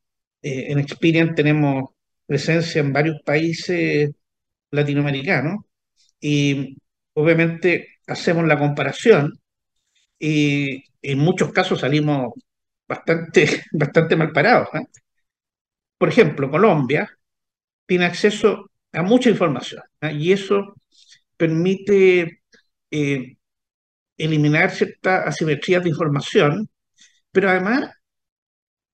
en 0.42 0.80
Experian 0.80 1.36
tenemos 1.36 1.92
presencia 2.26 2.82
en 2.82 2.94
varios 2.94 3.22
países 3.24 4.12
latinoamericanos 4.72 5.66
y 6.20 6.78
obviamente 7.14 8.00
hacemos 8.08 8.46
la 8.48 8.60
comparación 8.60 9.40
y 10.20 10.84
en 11.02 11.20
muchos 11.20 11.52
casos 11.52 11.82
salimos 11.82 12.34
bastante, 12.88 13.64
bastante 13.74 14.16
mal 14.16 14.32
parados. 14.32 14.70
Por 15.98 16.10
ejemplo, 16.10 16.50
Colombia 16.50 17.10
tiene 17.86 18.06
acceso 18.06 18.72
a 18.94 19.04
mucha 19.04 19.30
información 19.30 19.84
y 20.14 20.32
eso 20.32 20.76
permite 21.38 22.42
eh, 22.92 23.38
eliminar 24.18 24.72
ciertas 24.72 25.28
asimetrías 25.28 25.84
de 25.84 25.90
información, 25.90 26.70
pero 27.32 27.50
además 27.50 27.92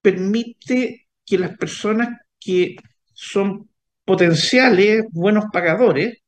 permite 0.02 1.07
que 1.28 1.38
las 1.38 1.58
personas 1.58 2.20
que 2.40 2.78
son 3.14 3.70
potenciales 4.06 5.04
buenos 5.12 5.46
pagadores 5.52 6.20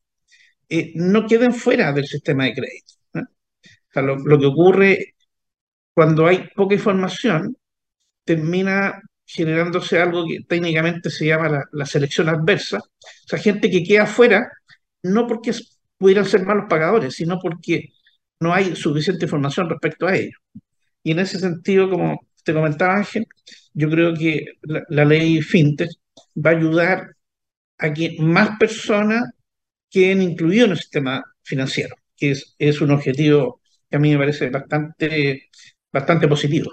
eh, 0.70 0.92
no 0.96 1.26
queden 1.26 1.54
fuera 1.54 1.94
del 1.94 2.06
sistema 2.06 2.46
de 2.46 2.54
crédito. 2.54 2.94
lo, 3.96 4.40
que 4.40 4.46
ocurre 4.46 5.16
cuando 5.94 6.28
hay 6.28 6.50
poca 6.56 6.76
información 6.76 7.58
termina 8.24 9.02
generándose 9.26 10.00
algo 10.00 10.26
que 10.28 10.40
técnicamente 10.48 11.10
se 11.10 11.28
llama 11.28 11.50
la, 11.50 11.64
la, 11.72 11.86
selección 11.86 12.30
adversa. 12.30 12.80
O 12.80 13.28
sea, 13.28 13.40
gente 13.40 13.70
que 13.70 13.84
queda 13.84 14.06
fuera, 14.06 14.52
no 15.04 15.28
porque 15.28 15.54
pudieran 15.98 16.26
ser 16.26 16.46
malos 16.46 16.66
pagadores, 16.70 17.16
sino 17.16 17.40
porque 17.40 17.90
no 18.40 18.54
hay 18.54 18.76
suficiente 18.76 19.26
información 19.26 19.70
respecto 19.70 20.08
a 20.08 20.16
ello. 20.16 20.38
Y 21.04 21.12
en 21.12 21.20
ese 21.20 21.40
sentido, 21.40 21.90
como 21.90 22.20
te 22.44 22.54
comentaba 22.54 22.96
Ángel, 22.96 23.28
yo 23.74 23.90
creo 23.90 24.14
que 24.14 24.46
la, 24.62 25.06
ley 25.06 25.42
FinTech 25.42 25.90
va 26.36 26.52
a 26.52 26.56
ayudar 26.56 27.16
a 27.78 27.94
que 27.94 28.18
más 28.20 28.58
personas 28.58 29.24
queden 29.90 30.22
incluidas 30.22 30.66
en 30.66 30.72
el 30.72 30.78
sistema 30.78 31.24
financiero, 31.44 31.96
que 32.16 32.36
es, 32.58 32.82
un 32.82 32.92
objetivo 32.92 33.62
que 33.90 33.98
a 33.98 34.00
mí 34.00 34.12
me 34.12 34.20
parece 34.20 34.50
bastante, 34.50 35.50
bastante 35.92 36.28
positivo. 36.28 36.72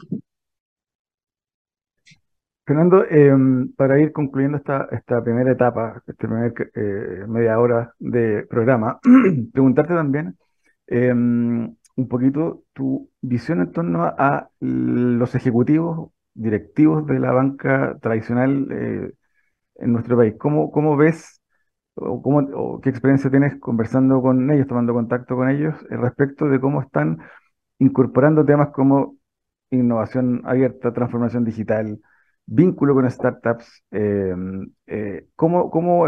Fernando, 2.67 3.05
em, 3.09 3.73
para 3.75 4.01
ir 4.01 4.11
concluyendo 4.13 4.59
esta, 4.59 4.89
esta 4.91 5.23
primera 5.23 5.53
etapa, 5.53 6.03
esta 6.07 6.15
primera 6.15 6.53
eh, 6.75 7.25
media 7.29 7.61
hora 7.61 7.95
de 8.01 8.45
programa, 8.51 8.99
preguntarte 9.53 9.95
también 9.95 10.37
Em, 10.87 11.77
un 11.97 12.09
poquito 12.09 12.65
tu 12.73 13.11
visión 13.21 13.61
en 13.61 13.73
torno 13.73 14.05
a, 14.05 14.51
los 14.61 15.35
ejecutivos 15.35 16.11
directivos 16.37 17.07
de 17.07 17.19
la 17.21 17.33
banca 17.33 17.97
tradicional 18.01 18.69
eh, 18.71 19.13
en 19.77 19.93
nuestro 19.93 20.17
país. 20.17 20.35
¿Cómo, 20.39 20.97
ves 20.97 21.41
o, 21.95 22.23
cómo, 22.23 22.81
qué 22.81 22.91
experiencia 22.91 23.31
tienes 23.31 23.59
conversando 23.61 24.23
con 24.23 24.51
ellos, 24.51 24.67
tomando 24.67 24.95
contacto 24.95 25.37
con 25.37 25.51
ellos 25.51 25.75
eh, 25.91 25.97
respecto 25.97 26.47
de 26.49 26.61
cómo 26.61 26.83
están 26.83 27.19
incorporando 27.79 28.45
temas 28.45 28.71
como 28.71 29.17
innovación 29.71 30.43
abierta, 30.45 30.93
transformación 30.93 31.45
digital, 31.45 32.01
vínculo 32.47 32.95
con 32.95 33.11
startups, 33.11 33.85
em, 33.91 34.71
eh, 34.87 35.27
cómo, 35.37 35.71
cómo 35.71 36.07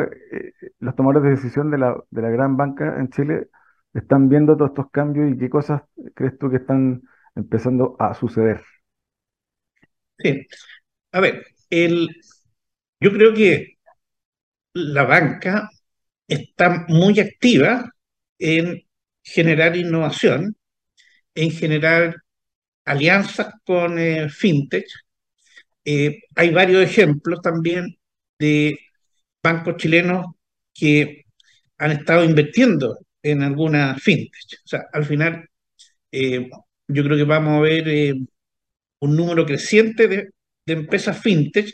los 0.81 0.95
tomadores 0.97 1.23
de 1.25 1.31
decisión 1.31 1.71
de 1.71 1.79
la, 1.79 1.97
de 2.11 2.23
la 2.23 2.31
gran 2.31 2.57
banca 2.57 2.99
en 3.01 3.09
Chile 3.11 3.49
están 3.95 4.29
viendo 4.29 4.57
todos 4.57 4.71
estos 4.71 4.91
cambios 4.91 5.31
y 5.33 5.39
qué 5.39 5.51
cosas 5.51 5.83
crees 6.15 6.39
tú 6.39 6.51
que 6.51 6.57
están 6.57 7.03
empezando 7.35 7.97
a 7.99 8.15
suceder? 8.15 8.63
Sí, 10.19 10.47
a 11.13 11.21
ver, 11.21 11.47
el, 11.71 12.09
yo 13.01 13.13
creo 13.13 13.35
que 13.35 13.79
la 14.75 15.05
banca 15.05 15.71
está 16.29 16.87
muy 16.89 17.21
activa 17.21 17.91
en 18.39 18.83
generar 19.23 19.77
innovación, 19.77 20.57
en 21.35 21.53
generar 21.53 22.17
alianzas 22.87 23.55
con 23.67 23.99
eh, 24.01 24.29
fintech. 24.31 24.87
Eh, 25.85 26.21
hay 26.37 26.51
varios 26.53 26.83
ejemplos 26.83 27.41
también 27.43 27.97
de 28.39 28.79
bancos 29.43 29.77
chilenos 29.79 30.27
que 30.75 31.25
han 31.79 31.93
estado 31.93 32.25
invirtiendo 32.25 32.99
en 33.23 33.43
alguna 33.43 33.97
fintech. 33.99 34.61
O 34.65 34.69
sea, 34.69 34.87
al 34.93 35.05
final, 35.07 35.49
eh, 36.13 36.51
yo 36.89 37.05
creo 37.05 37.17
que 37.19 37.25
vamos 37.25 37.59
a 37.59 37.63
ver 37.63 37.89
un 39.01 39.17
número 39.17 39.47
creciente 39.47 40.09
de, 40.09 40.31
empresas 40.67 41.19
fintech 41.19 41.71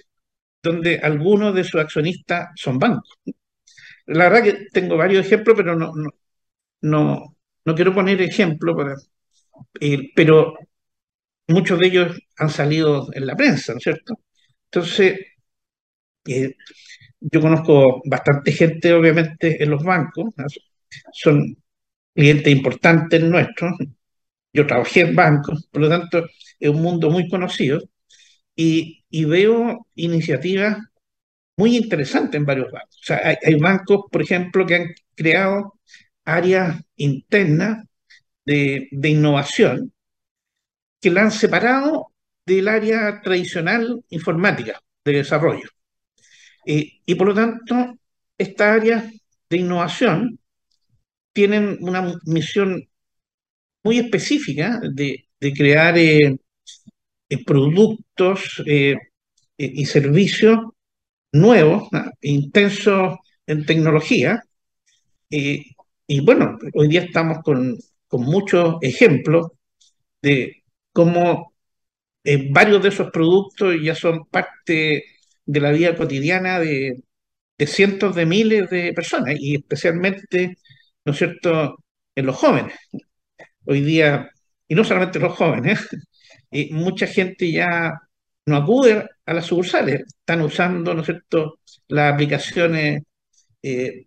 donde 0.62 0.98
algunos 0.98 1.54
de 1.54 1.64
sus 1.64 1.80
accionistas 1.80 2.50
son 2.56 2.78
bancos. 2.78 3.18
La 4.06 4.28
verdad 4.28 4.44
que 4.44 4.66
tengo 4.72 4.96
varios 4.96 5.26
ejemplos, 5.26 5.56
pero 5.56 5.76
no, 5.76 5.92
no, 6.82 7.36
no, 7.64 7.74
quiero 7.74 7.94
poner 7.94 8.20
ejemplos, 8.22 8.76
para, 8.76 8.94
eh, 9.80 10.10
pero 10.14 10.54
muchos 11.48 11.78
de 11.78 11.86
ellos 11.86 12.18
han 12.38 12.50
salido 12.50 13.08
en 13.12 13.26
la 13.26 13.36
prensa, 13.36 13.72
¿no 13.72 13.78
es 13.78 13.84
cierto? 13.84 14.14
Entonces, 14.66 15.18
yo 17.20 17.40
conozco 17.40 18.02
bastante 18.04 18.52
gente, 18.52 18.92
obviamente, 18.92 19.62
en 19.62 19.70
los 19.70 19.82
bancos, 19.82 20.26
son 21.12 21.56
clientes 22.14 22.52
importantes 22.52 23.22
nuestros. 23.22 23.72
Yo 24.52 24.66
trabajé 24.66 25.02
en 25.02 25.14
bancos, 25.16 25.66
por 25.70 25.82
lo 25.82 25.88
tanto, 25.88 26.26
un 26.70 26.82
mundo 26.82 27.10
muy 27.10 27.28
conocido 27.28 27.80
y, 28.56 29.04
veo 29.26 29.86
iniciativas 29.94 30.78
muy 31.56 31.76
interesantes 31.76 32.38
en 32.38 32.46
varios 32.46 32.70
bancos. 32.72 33.00
Hay, 33.42 33.54
bancos, 33.56 34.06
por 34.10 34.22
ejemplo, 34.22 34.66
que 34.66 34.74
han 34.76 34.94
creado 35.14 35.74
áreas 36.24 36.80
internas 36.96 37.84
de, 38.44 38.88
innovación 39.02 39.92
que 41.00 41.10
la 41.10 41.22
han 41.22 41.32
separado 41.32 42.12
del 42.46 42.68
área 42.68 43.20
tradicional 43.22 44.04
informática 44.10 44.80
de 45.04 45.12
desarrollo. 45.12 45.68
Eh, 46.66 47.00
y 47.04 47.14
por 47.14 47.28
lo 47.28 47.34
tanto, 47.34 47.94
esta 48.38 48.74
área 48.74 49.10
de 49.50 49.56
innovación 49.56 50.38
tienen 51.32 51.78
una 51.80 52.14
misión 52.24 52.88
muy 53.82 53.98
específica 53.98 54.80
de, 54.82 55.26
crear 55.54 55.98
eh, 55.98 56.38
productos 57.46 58.62
eh, 58.66 58.96
y 59.56 59.86
servicios 59.86 60.58
nuevos, 61.32 61.88
intensos 62.20 63.16
en 63.46 63.66
tecnología. 63.66 64.42
y 65.30 66.20
bueno, 66.20 66.58
hoy 66.74 66.88
día 66.88 67.02
estamos 67.02 67.38
con, 67.42 67.76
con 68.08 68.22
muchos 68.22 68.76
ejemplos 68.82 69.48
de 70.22 70.64
cómo 70.92 71.54
eh, 72.24 72.48
varios 72.50 72.82
de 72.82 72.88
esos 72.90 73.10
productos 73.10 73.76
ya 73.82 73.94
son 73.94 74.26
parte 74.26 75.04
de 75.46 75.60
la 75.60 75.72
vida 75.72 75.96
cotidiana 75.96 76.58
de, 76.60 77.02
cientos 77.66 78.14
de 78.16 78.26
miles 78.26 78.70
de 78.70 78.92
personas 78.94 79.36
y 79.38 79.56
especialmente, 79.56 80.58
¿no 81.04 81.12
es 81.12 81.18
cierto?, 81.18 81.76
en 82.14 82.26
los 82.26 82.36
jóvenes. 82.36 82.74
Hoy 83.66 83.80
día, 83.82 84.30
y 84.68 84.74
no 84.74 84.84
solamente 84.84 85.18
los 85.20 85.34
jóvenes, 85.34 85.80
eh, 85.92 85.96
mucha 86.72 87.06
gente 87.06 87.50
ya 87.50 87.92
no 88.46 88.56
acude 88.56 89.08
a 89.26 89.34
las 89.34 89.46
sucursales, 89.46 90.02
están 90.06 90.42
usando, 90.42 90.94
¿no 90.94 91.00
es 91.00 91.06
cierto?, 91.06 91.60
las 91.88 92.14
aplicaciones 92.14 93.02
eh, 93.62 94.06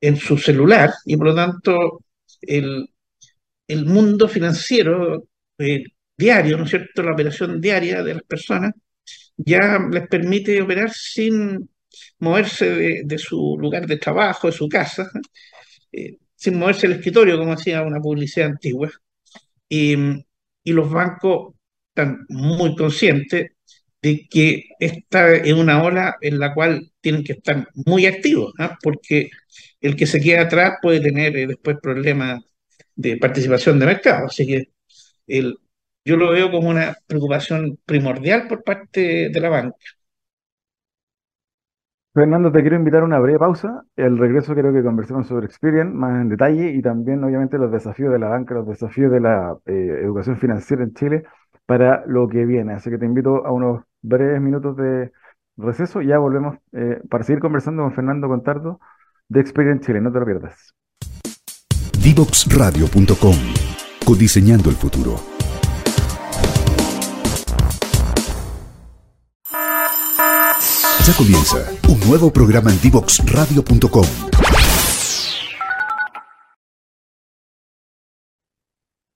en 0.00 0.16
su 0.16 0.38
celular 0.38 0.90
y 1.04 1.16
por 1.16 1.28
lo 1.28 1.34
tanto 1.34 2.00
el, 2.40 2.88
el 3.68 3.86
mundo 3.86 4.28
financiero 4.28 5.28
diario, 6.16 6.56
¿no 6.58 6.64
es 6.64 6.70
cierto?, 6.70 7.02
la 7.02 7.12
operación 7.12 7.60
diaria 7.60 8.02
de 8.02 8.14
las 8.14 8.22
personas, 8.22 8.72
ya 9.36 9.78
les 9.90 10.08
permite 10.08 10.60
operar 10.62 10.90
sin 10.92 11.68
moverse 12.18 13.04
de, 13.04 13.18
su 13.18 13.56
lugar 13.58 13.86
de 13.86 13.98
trabajo, 13.98 14.48
de 14.48 14.52
su 14.52 14.68
casa, 14.68 15.10
eh, 15.92 16.18
sin 16.34 16.58
moverse 16.58 16.88
del 16.88 16.98
escritorio, 16.98 17.38
como 17.38 17.52
hacía 17.52 17.82
una 17.82 18.00
publicidad 18.00 18.48
antigua. 18.48 18.90
Y, 19.68 19.96
los 20.64 20.90
bancos 20.90 21.54
están 21.96 22.26
muy 22.28 22.76
conscientes 22.76 23.52
de 24.02 24.26
que 24.30 24.64
esta 24.78 25.34
es 25.34 25.52
una 25.54 25.82
ola 25.82 26.16
en 26.20 26.38
la 26.38 26.54
cual 26.54 26.90
tienen 27.00 27.24
que 27.24 27.32
estar 27.32 27.66
muy 27.86 28.06
activos, 28.06 28.52
¿ah? 28.58 28.76
porque 28.82 29.30
el 29.80 29.96
que 29.96 30.06
se 30.06 30.20
queda 30.20 30.42
atrás 30.42 30.74
puede 30.82 31.00
tener 31.00 31.36
eh, 31.36 31.46
después 31.46 31.78
problemas 31.82 32.42
de 32.94 33.16
participación 33.16 33.78
de 33.78 33.86
mercado. 33.86 34.26
Así 34.26 34.46
que 34.46 34.68
el, 35.26 35.56
yo 36.04 36.16
lo 36.16 36.30
veo 36.30 36.50
como 36.50 36.68
una 36.68 36.96
preocupación 37.06 37.78
primordial 37.84 38.46
por 38.46 38.62
parte 38.62 39.30
de 39.30 39.40
la 39.40 39.48
banca. 39.48 39.76
Fernando, 42.14 42.50
te 42.50 42.62
quiero 42.62 42.76
invitar 42.76 43.02
a 43.02 43.04
una 43.04 43.18
breve 43.18 43.38
pausa. 43.38 43.84
El 43.94 44.16
regreso 44.16 44.54
quiero 44.54 44.72
que 44.72 44.82
conversemos 44.82 45.26
sobre 45.26 45.46
Experian 45.46 45.94
más 45.94 46.22
en 46.22 46.30
detalle 46.30 46.70
y 46.70 46.80
también 46.80 47.22
obviamente 47.22 47.58
los 47.58 47.70
desafíos 47.70 48.10
de 48.12 48.18
la 48.18 48.28
banca, 48.28 48.54
los 48.54 48.66
desafíos 48.66 49.12
de 49.12 49.20
la 49.20 49.54
eh, 49.66 50.00
educación 50.02 50.38
financiera 50.38 50.82
en 50.82 50.94
Chile 50.94 51.24
para 51.66 52.04
lo 52.06 52.28
que 52.28 52.44
viene. 52.44 52.74
Así 52.74 52.90
que 52.90 52.98
te 52.98 53.06
invito 53.06 53.44
a 53.44 53.52
unos 53.52 53.82
breves 54.02 54.40
minutos 54.40 54.76
de 54.76 55.12
receso 55.56 56.02
y 56.02 56.08
ya 56.08 56.18
volvemos 56.18 56.56
eh, 56.72 57.00
para 57.10 57.24
seguir 57.24 57.40
conversando 57.40 57.82
con 57.82 57.92
Fernando 57.92 58.28
Contardo 58.28 58.80
de 59.28 59.40
Experian 59.40 59.80
Chile. 59.80 60.00
No 60.00 60.12
te 60.12 60.20
lo 60.20 60.26
pierdas. 60.26 60.74
Divoxradio.com 62.02 63.36
Codiseñando 64.04 64.70
el 64.70 64.76
futuro. 64.76 65.16
Ya 71.04 71.14
comienza 71.16 71.58
un 71.88 72.00
nuevo 72.08 72.32
programa 72.32 72.70
en 72.70 72.80
DivoxRadio.com. 72.80 74.55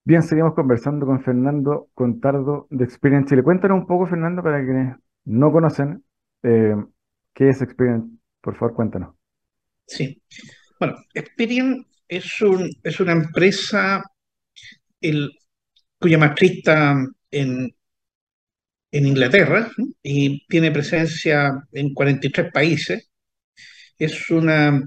Bien, 0.03 0.23
seguimos 0.23 0.55
conversando 0.55 1.05
con 1.05 1.23
Fernando 1.23 1.89
Contardo 1.93 2.67
de 2.71 2.83
Experience 2.83 3.29
Chile. 3.29 3.43
Cuéntanos 3.43 3.79
un 3.79 3.87
poco, 3.87 4.07
Fernando, 4.07 4.41
para 4.41 4.63
quienes 4.63 4.97
no 5.25 5.51
conocen 5.51 6.03
eh, 6.41 6.75
qué 7.33 7.49
es 7.49 7.61
Experience. 7.61 8.07
Por 8.41 8.55
favor, 8.55 8.73
cuéntanos. 8.75 9.15
Sí. 9.85 10.19
Bueno, 10.79 10.95
Experience 11.13 11.87
es, 12.07 12.41
un, 12.41 12.69
es 12.83 12.99
una 12.99 13.11
empresa 13.11 14.03
cuya 15.99 16.17
matriz 16.17 16.51
está 16.57 17.05
en, 17.29 17.75
en 18.91 19.05
Inglaterra 19.05 19.69
y 20.01 20.45
tiene 20.47 20.71
presencia 20.71 21.63
en 21.71 21.93
43 21.93 22.51
países. 22.51 23.09
Es 23.99 24.31
una 24.31 24.81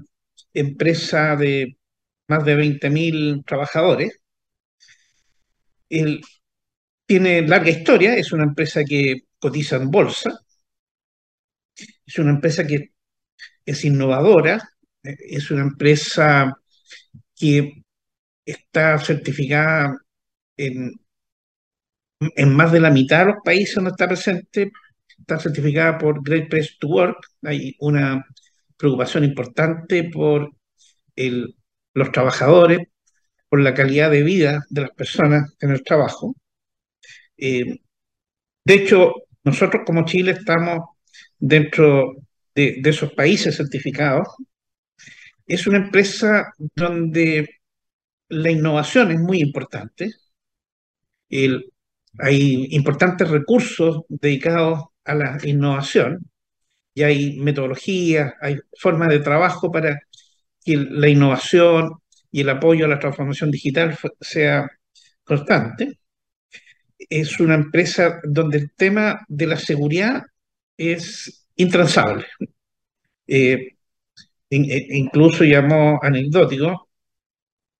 empresa 0.53 1.35
de 1.37 1.77
más 2.27 2.43
de 2.43 2.55
20.000 2.57 3.45
trabajadores. 3.45 4.19
Tiene 7.05 7.47
larga 7.47 7.69
historia, 7.69 8.15
es 8.15 8.31
una 8.31 8.43
empresa 8.43 8.83
que 8.83 9.23
cotiza 9.39 9.77
en 9.77 9.91
bolsa, 9.91 10.39
es 12.05 12.19
una 12.19 12.31
empresa 12.31 12.65
que 12.65 12.91
es 13.65 13.85
innovadora, 13.85 14.61
es 15.03 15.51
una 15.51 15.63
empresa 15.63 16.53
que 17.35 17.83
está 18.45 18.97
certificada 18.99 19.97
en 20.57 20.93
en 22.35 22.55
más 22.55 22.71
de 22.71 22.79
la 22.79 22.91
mitad 22.91 23.19
de 23.19 23.33
los 23.33 23.43
países 23.43 23.75
donde 23.75 23.91
está 23.91 24.07
presente, 24.07 24.71
está 25.17 25.39
certificada 25.39 25.97
por 25.97 26.23
Great 26.23 26.49
Place 26.49 26.71
to 26.79 26.87
Work. 26.87 27.17
Hay 27.43 27.75
una 27.79 28.25
preocupación 28.77 29.23
importante 29.23 30.09
por 30.11 30.51
los 31.15 32.11
trabajadores, 32.11 32.79
la 33.63 33.73
calidad 33.73 34.11
de 34.11 34.23
vida 34.23 34.63
de 34.69 34.81
las 34.81 34.91
personas 34.91 35.53
en 35.59 35.71
el 35.71 35.83
trabajo. 35.83 36.35
Eh, 37.37 37.79
de 38.65 38.73
hecho, 38.73 39.13
nosotros 39.43 39.83
como 39.85 40.05
Chile 40.05 40.31
estamos 40.31 40.79
dentro 41.37 42.15
de, 42.55 42.81
esos 42.83 43.13
países 43.13 43.57
certificados. 43.57 44.27
Es 45.45 45.67
una 45.67 45.77
empresa 45.77 46.53
donde 46.75 47.49
la 48.29 48.51
innovación 48.51 49.11
es 49.11 49.19
muy 49.19 49.39
importante. 49.39 50.11
Hay 52.19 52.67
importantes 52.71 53.29
recursos 53.29 54.03
dedicados 54.07 54.85
a 55.03 55.15
la 55.15 55.37
innovación 55.43 56.29
y 56.93 57.03
hay 57.03 57.37
metodologías, 57.39 58.33
hay 58.41 58.57
formas 58.79 59.09
de 59.09 59.19
trabajo 59.19 59.71
para 59.71 59.99
que 60.63 60.77
la 60.77 61.09
innovación 61.09 61.91
y 62.35 62.41
el 62.41 62.49
apoyo 62.49 62.83
a 62.83 62.89
la 62.89 62.99
transformación 62.99 63.49
digital 63.49 63.97
sea 64.19 64.69
constante. 65.23 65.99
Es 66.97 67.39
una 67.39 67.55
empresa 67.55 68.19
donde 68.25 68.57
el 68.57 68.71
tema 68.73 69.21
de 69.29 69.47
la 69.47 69.55
seguridad 69.55 70.21
es 70.75 71.47
intransable. 71.55 72.25
Eh, 73.25 73.77
e, 74.49 74.87
incluso 74.97 75.45
llamó 75.45 75.97
anecdótico 76.03 76.89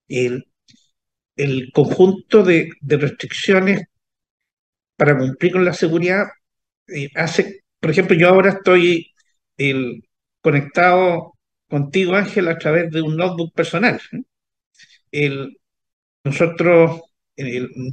el, 0.08 0.48
el 1.36 1.70
conjunto 1.74 2.42
de, 2.42 2.70
de 2.80 2.98
restricciones 2.98 3.82
para 4.96 5.18
cumplir 5.18 5.52
con 5.52 5.66
la 5.66 5.74
seguridad 5.74 6.28
eh, 6.88 7.10
hace, 7.16 7.66
por 7.82 7.92
ejemplo, 7.92 8.16
yo 8.16 8.30
ahora 8.30 8.52
estoy 8.52 9.12
conectado 10.40 11.34
contigo, 11.68 12.16
Ángel, 12.16 12.48
a 12.48 12.58
través 12.58 12.90
de 12.90 13.02
un 13.02 13.18
notebook 13.18 13.54
personal. 13.54 14.00
Nosotros 16.24 17.02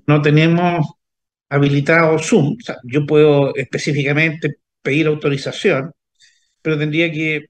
no 0.06 0.22
tenemos 0.22 0.86
habilitado 1.48 2.18
Zoom, 2.18 2.56
yo 2.84 3.06
puedo 3.06 3.54
específicamente 3.54 4.56
pedir 4.82 5.06
autorización, 5.06 5.92
pero 6.62 6.78
tendría 6.78 7.10
que 7.12 7.46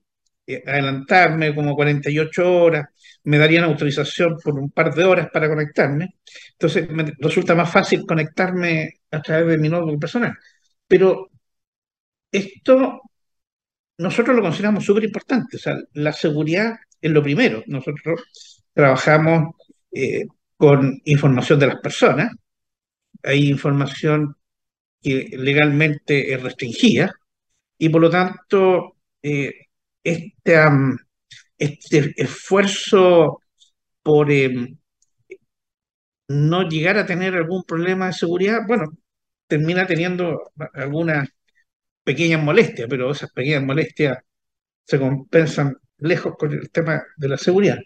eh, 0.47 0.63
adelantarme 0.67 1.55
como 1.55 1.75
48 1.77 2.63
horas, 2.63 2.87
me 3.25 3.39
darían 3.39 3.65
autorización 3.65 4.39
por 4.43 4.59
un 4.59 4.71
par 4.71 4.95
de 4.95 5.05
horas 5.05 5.29
para 5.33 5.49
conectarme. 5.49 6.17
Entonces 6.53 6.89
resulta 7.19 7.55
más 7.55 7.71
fácil 7.71 8.05
conectarme 8.07 9.01
a 9.11 9.23
través 9.23 9.49
de 9.49 9.59
mi 9.59 9.69
notebook 9.69 10.01
personal. 10.01 10.37
Pero 10.87 11.31
esto 12.33 13.03
nosotros 13.99 14.37
lo 14.37 14.43
consideramos 14.43 14.85
súper 14.85 15.05
importante. 15.05 15.57
O 15.57 15.61
sea, 15.61 15.77
la 15.95 16.13
seguridad 16.13 16.75
es 17.01 17.11
lo 17.11 17.23
primero. 17.23 17.63
Nosotros 17.67 18.52
trabajamos 18.75 19.55
eh, 19.93 20.27
con 20.57 21.01
información 21.05 21.59
de 21.61 21.67
las 21.69 21.81
personas. 21.81 22.33
Hay 23.23 23.49
información 23.51 24.37
que 25.03 25.31
legalmente 25.39 26.33
es 26.33 26.43
restringida 26.43 27.13
y 27.79 27.89
por 27.89 28.03
lo 28.03 28.11
tanto 28.11 28.97
este, 29.23 29.69
este 31.59 32.15
esfuerzo 32.17 33.41
por 34.03 34.31
em, 34.31 34.79
no 36.29 36.69
llegar 36.69 36.97
a 36.99 37.07
tener 37.07 37.35
algún 37.35 37.63
problema 37.65 38.07
de 38.07 38.13
seguridad, 38.15 38.61
bueno, 38.67 38.85
termina 39.47 39.87
teniendo 39.87 40.53
algunas 40.75 41.29
pequeñas 42.05 42.43
molestias, 42.43 42.89
pero 42.91 43.11
esas 43.13 43.33
pequeñas 43.33 43.65
molestias 43.65 44.19
se 44.85 44.99
compensan 45.01 45.77
lejos 45.99 46.35
con 46.39 46.53
el 46.53 46.71
tema 46.71 47.03
de 47.17 47.29
la 47.29 47.39
seguridad. 47.39 47.79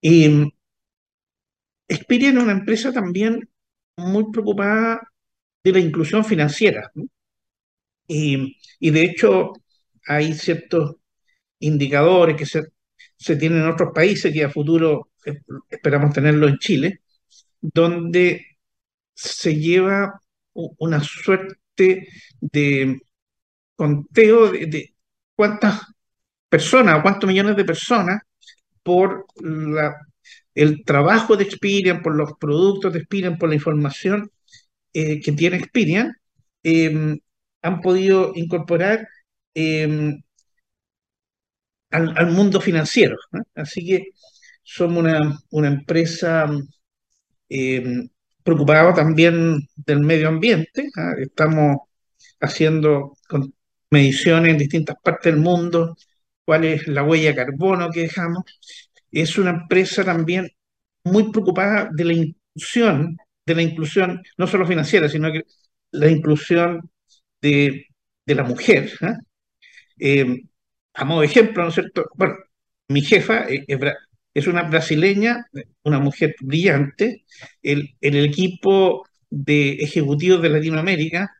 Y 0.00 0.52
Experian 1.88 2.38
es 2.38 2.42
una 2.42 2.52
empresa 2.52 2.92
también 2.92 3.48
muy 3.96 4.30
preocupada 4.32 5.00
de 5.64 5.72
la 5.72 5.80
inclusión 5.80 6.24
financiera. 6.24 6.90
Y, 8.08 8.56
y, 8.78 8.90
de 8.90 9.02
hecho, 9.02 9.52
hay 10.06 10.32
ciertos 10.34 10.96
indicadores 11.58 12.36
que 12.36 12.46
se, 12.46 12.62
se 13.16 13.36
tienen 13.36 13.60
en 13.62 13.68
otros 13.68 13.92
países 13.94 14.32
que 14.32 14.44
a 14.44 14.50
futuro 14.50 15.10
eh, 15.24 15.40
esperamos 15.70 16.12
tenerlo 16.12 16.48
en 16.48 16.58
Chile, 16.58 17.00
donde 17.60 18.58
se 19.14 19.56
lleva 19.56 20.20
una 20.52 21.02
suerte 21.02 22.08
de 22.40 23.00
conteo 23.74 24.52
de, 24.52 24.94
cuántas 25.34 25.82
personas 26.48 26.98
o 26.98 27.02
cuántos 27.02 27.28
millones 27.28 27.56
de 27.56 27.64
personas 27.64 28.22
por 28.86 29.26
el 30.54 30.84
trabajo 30.84 31.36
de 31.36 31.42
Experian, 31.44 32.02
por 32.02 32.14
los 32.14 32.34
productos 32.38 32.92
de 32.92 33.00
Experian, 33.00 33.36
por 33.36 33.48
la 33.48 33.56
información 33.56 34.30
eh, 34.92 35.20
que 35.20 35.32
tiene 35.32 35.56
Experian, 35.56 36.14
em, 36.62 37.18
han 37.62 37.80
podido 37.80 38.32
incorporar 38.36 39.08
em, 39.54 40.22
al, 41.90 42.30
mundo 42.32 42.60
financiero. 42.60 43.16
Así 43.54 43.84
que 43.86 44.04
somos 44.62 45.04
una, 45.50 45.68
empresa 45.68 46.46
em, 47.48 48.08
preocupada 48.44 48.94
también 48.94 49.58
del 49.74 50.00
medio 50.00 50.28
ambiente. 50.28 50.90
Estamos 51.18 51.78
haciendo 52.40 53.14
mediciones 53.90 54.52
en 54.52 54.58
distintas 54.58 54.96
partes 55.02 55.32
del 55.32 55.42
mundo, 55.42 55.96
cuál 56.46 56.64
es 56.64 56.86
la 56.88 57.02
huella 57.04 57.30
de 57.30 57.36
carbono 57.36 57.90
que 57.90 58.02
dejamos. 58.02 58.44
Es 59.10 59.38
una 59.38 59.50
empresa 59.50 60.04
también 60.04 60.48
muy 61.04 61.30
preocupada 61.32 61.90
de 61.92 62.04
la 62.04 62.12
inclusión, 62.14 63.18
de 63.46 63.54
la 63.54 63.62
inclusión 63.62 64.22
no 64.38 64.46
solo 64.46 64.66
financiera, 64.66 65.08
sino 65.08 65.32
que 65.32 65.42
la 65.92 66.08
inclusión 66.10 66.90
de, 67.42 67.86
la 68.26 68.44
mujer. 68.44 68.92
Eh, 69.98 70.42
a 70.94 71.04
modo 71.04 71.20
de 71.20 71.26
ejemplo, 71.26 71.62
¿no 71.62 71.68
es 71.70 71.74
cierto? 71.74 72.06
Bueno, 72.16 72.36
mi 72.88 73.02
jefa 73.02 73.46
es, 73.48 74.46
una 74.46 74.62
brasileña, 74.62 75.46
una 75.84 75.98
mujer 76.00 76.34
brillante. 76.40 77.24
El, 77.62 77.96
el 78.00 78.24
equipo 78.24 79.06
de 79.30 79.74
ejecutivos 79.74 80.42
de 80.42 80.50
Latinoamérica, 80.50 81.32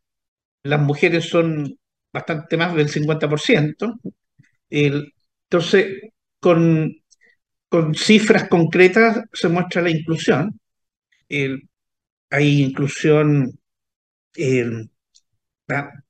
las 0.65 0.81
mujeres 0.81 1.29
son 1.29 1.79
bastante 2.13 2.57
más 2.57 2.75
del 2.75 2.89
50%. 2.89 4.01
Entonces, 4.71 6.01
con, 6.41 6.95
con, 7.69 7.95
cifras 7.95 8.49
concretas 8.49 9.21
se 9.33 9.49
muestra 9.49 9.83
la 9.83 9.91
inclusión. 9.91 10.59
hay 12.31 12.63
inclusión 12.63 13.59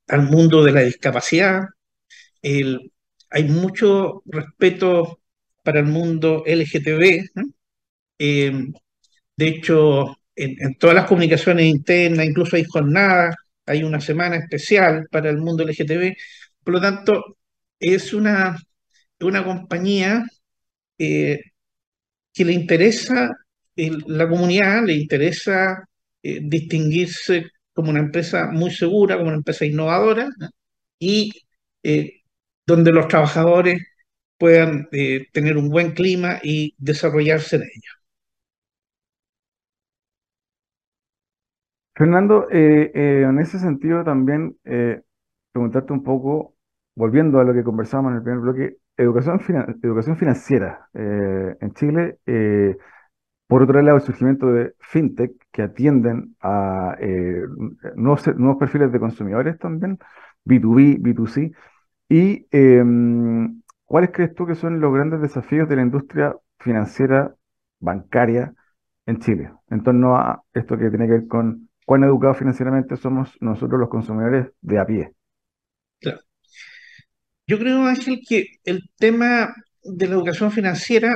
al 0.08 0.22
mundo 0.22 0.64
de 0.64 0.72
la 0.72 0.80
discapacidad. 0.82 1.64
hay 2.42 3.44
mucho 3.44 4.22
respeto 4.26 5.20
para 5.62 5.80
el 5.80 5.86
mundo 5.86 6.42
LGTB. 6.46 7.28
de 9.36 9.48
hecho, 9.48 10.16
en, 10.34 10.56
en, 10.60 10.74
todas 10.78 10.96
las 10.96 11.06
comunicaciones 11.06 11.66
internas, 11.66 12.26
incluso 12.26 12.56
hay 12.56 12.64
jornadas 12.64 13.36
hay 13.66 13.82
una 13.82 14.00
semana 14.00 14.36
especial 14.36 15.08
para 15.10 15.30
el 15.30 15.38
mundo 15.38 15.64
LGTB. 15.64 16.16
Por 16.64 16.74
lo 16.74 16.80
tanto, 16.80 17.36
es 17.80 18.12
una, 18.14 18.56
una 19.20 19.44
compañía 19.44 20.24
eh, 20.98 21.40
que 22.32 22.44
le 22.44 22.52
interesa 22.52 23.30
la 23.76 24.28
comunidad, 24.28 24.84
le 24.84 24.94
interesa 24.94 25.86
eh, 26.22 26.40
distinguirse 26.42 27.50
como 27.72 27.90
una 27.90 28.00
empresa 28.00 28.48
muy 28.50 28.70
segura, 28.70 29.16
como 29.16 29.28
una 29.28 29.38
empresa 29.38 29.66
innovadora 29.66 30.28
y 30.98 31.32
eh, 31.82 32.22
donde 32.66 32.92
los 32.92 33.08
trabajadores 33.08 33.82
puedan 34.38 34.88
tener 35.32 35.56
un 35.56 35.68
buen 35.70 35.92
clima 35.92 36.40
y 36.42 36.74
desarrollarse 36.78 37.56
en 37.56 37.62
ella. 37.62 37.90
Fernando, 41.94 42.46
en 42.50 43.38
ese 43.38 43.58
sentido 43.58 44.04
también 44.04 44.58
preguntarte 45.52 45.92
un 45.94 46.02
poco, 46.02 46.55
volviendo 46.96 47.38
a 47.40 47.44
lo 47.44 47.54
que 47.54 47.62
conversábamos 47.64 48.10
en 48.12 48.16
el 48.18 48.22
primer 48.24 48.40
bloque, 48.40 48.78
educación, 48.96 49.40
educación 49.82 50.16
financiera 50.16 50.88
en 50.94 51.72
Chile, 51.74 52.18
por 53.46 53.62
otro 53.62 53.80
lado, 53.80 53.98
el 53.98 54.02
surgimiento 54.02 54.52
de 54.52 54.74
fintech 54.80 55.32
que 55.52 55.62
atienden 55.62 56.36
a 56.40 56.96
nuevos, 57.94 58.26
nuevos 58.36 58.58
perfiles 58.58 58.90
de 58.92 58.98
consumidores 59.00 59.58
también, 59.58 59.98
B2B, 60.44 60.98
B2C, 61.00 61.54
y 62.08 62.46
em, 62.50 63.62
¿cuáles 63.84 64.10
crees 64.12 64.34
tú 64.34 64.46
que 64.46 64.54
son 64.54 64.80
los 64.80 64.92
grandes 64.94 65.20
desafíos 65.20 65.68
de 65.68 65.76
la 65.76 65.82
industria 65.82 66.36
financiera 66.60 67.34
bancaria 67.80 68.54
en 69.06 69.18
Chile, 69.20 69.52
en 69.70 69.82
torno 69.82 70.16
a 70.16 70.42
esto 70.54 70.78
que 70.78 70.90
tiene 70.90 71.06
que 71.06 71.12
ver 71.12 71.28
con 71.28 71.68
cuán 71.84 72.04
educados 72.04 72.38
financieramente 72.38 72.96
somos 72.96 73.36
nosotros 73.40 73.80
los 73.80 73.88
consumidores 73.88 74.52
de 74.60 74.78
a 74.78 74.86
pie. 74.86 75.15
Yo 77.46 77.58
creo, 77.58 77.84
Ángel, 77.86 78.20
que 78.28 78.46
el 78.64 78.82
tema 78.96 79.54
de 79.82 80.06
la 80.08 80.14
educación 80.14 80.50
financiera 80.52 81.14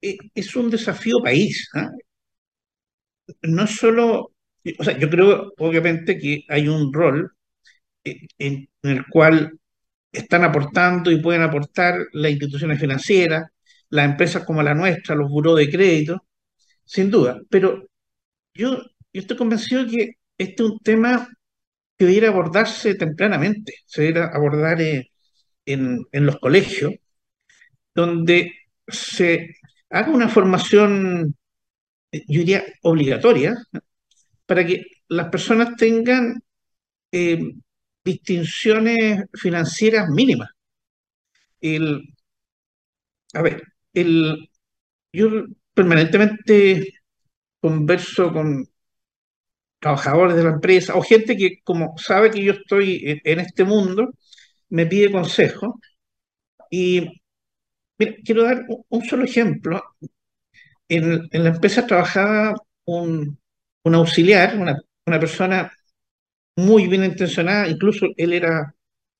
eh, 0.00 0.16
es 0.34 0.56
un 0.56 0.70
desafío 0.70 1.18
país. 1.22 1.68
¿ah? 1.74 1.90
No 3.42 3.66
solo, 3.66 4.32
o 4.78 4.84
sea, 4.84 4.98
yo 4.98 5.08
creo 5.10 5.52
obviamente 5.58 6.18
que 6.18 6.44
hay 6.48 6.68
un 6.68 6.92
rol 6.92 7.32
eh, 8.04 8.20
en, 8.38 8.68
el 8.82 9.06
cual 9.08 9.58
están 10.12 10.44
aportando 10.44 11.10
y 11.10 11.22
pueden 11.22 11.42
aportar 11.42 12.06
las 12.12 12.32
instituciones 12.32 12.80
financieras, 12.80 13.44
las 13.90 14.06
empresas 14.06 14.44
como 14.44 14.62
la 14.62 14.74
nuestra, 14.74 15.16
los 15.16 15.30
buros 15.30 15.58
de 15.58 15.70
crédito, 15.70 16.26
sin 16.84 17.10
duda. 17.10 17.40
Pero 17.50 17.88
yo 18.54 18.78
yo 19.16 19.20
estoy 19.22 19.36
convencido 19.38 19.86
que 19.86 20.10
este 20.38 20.62
es 20.62 20.70
un 20.70 20.78
tema 20.80 21.28
que 21.98 22.06
debería 22.06 22.30
abordarse 22.30 22.94
tempranamente, 22.96 23.74
se 23.86 24.02
debería 24.02 24.26
abordar 24.26 24.80
eh, 24.82 25.10
en, 25.66 26.06
los 26.12 26.38
colegios, 26.38 26.94
donde 27.94 28.52
se 28.86 29.56
haga 29.90 30.10
una 30.10 30.28
formación, 30.28 31.36
yo 32.12 32.40
diría, 32.40 32.64
obligatoria, 32.82 33.56
para 34.46 34.64
que 34.64 34.84
las 35.08 35.28
personas 35.28 35.76
tengan 35.76 36.40
eh, 37.12 37.38
distinciones 38.04 39.24
financieras 39.34 40.08
mínimas. 40.08 40.50
a 43.34 43.42
ver, 43.42 43.62
el, 43.92 44.48
yo 45.12 45.28
permanentemente 45.74 46.94
converso 47.60 48.32
con 48.32 48.68
trabajadores 49.78 50.36
de 50.36 50.44
la 50.44 50.50
empresa 50.50 50.94
o 50.96 51.02
gente 51.02 51.36
que 51.36 51.60
como 51.62 51.96
sabe 51.98 52.30
que 52.30 52.42
yo 52.42 52.52
estoy 52.52 53.20
en, 53.24 53.40
este 53.40 53.64
mundo, 53.64 54.14
me 54.70 54.86
pide 54.86 55.12
consejo. 55.12 55.80
Y 56.70 57.20
quiero 58.24 58.44
dar 58.44 58.64
un, 58.88 59.04
solo 59.04 59.24
ejemplo. 59.24 59.82
En, 60.88 61.28
la 61.32 61.48
empresa 61.50 61.86
trabajaba 61.86 62.54
un, 62.84 63.38
auxiliar, 63.84 64.56
una, 64.58 64.76
persona 65.20 65.72
muy 66.56 66.88
bien 66.88 67.04
intencionada, 67.04 67.68
incluso 67.68 68.06
él 68.16 68.32
era 68.32 68.74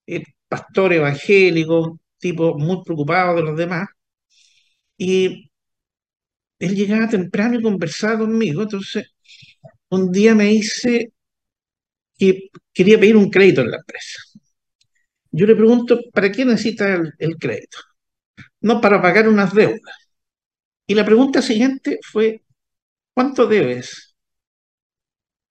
el 0.06 0.24
pastor 0.48 0.92
evangélico, 0.94 2.00
tipo 2.18 2.58
muy 2.58 2.82
preocupado 2.84 3.36
de 3.36 3.42
los 3.42 3.56
demás. 3.56 3.88
Y 4.98 5.50
él 6.58 6.74
llegaba 6.74 7.08
temprano 7.08 7.58
y 7.58 7.62
conversaba 7.62 8.18
conmigo, 8.20 8.62
entonces 8.62 9.10
un 9.90 10.10
día 10.12 10.34
me 10.34 10.46
dice 10.46 11.12
que 12.18 12.50
quería 12.72 12.98
pedir 12.98 13.16
un 13.16 13.30
crédito 13.30 13.62
en 13.62 13.70
la 13.70 13.78
empresa. 13.78 14.25
Yo 15.36 15.46
le 15.46 15.54
pregunto, 15.56 16.00
¿para 16.14 16.32
qué 16.32 16.44
necesita 16.46 16.94
el, 17.18 17.36
crédito? 17.38 17.78
No, 18.60 18.80
para 18.80 19.02
pagar 19.02 19.28
unas 19.28 19.54
deudas. 19.54 19.80
Y 20.86 20.94
la 20.94 21.04
pregunta 21.04 21.42
siguiente 21.42 21.98
fue, 22.02 22.42
¿cuánto 23.14 23.46
debes? 23.46 24.16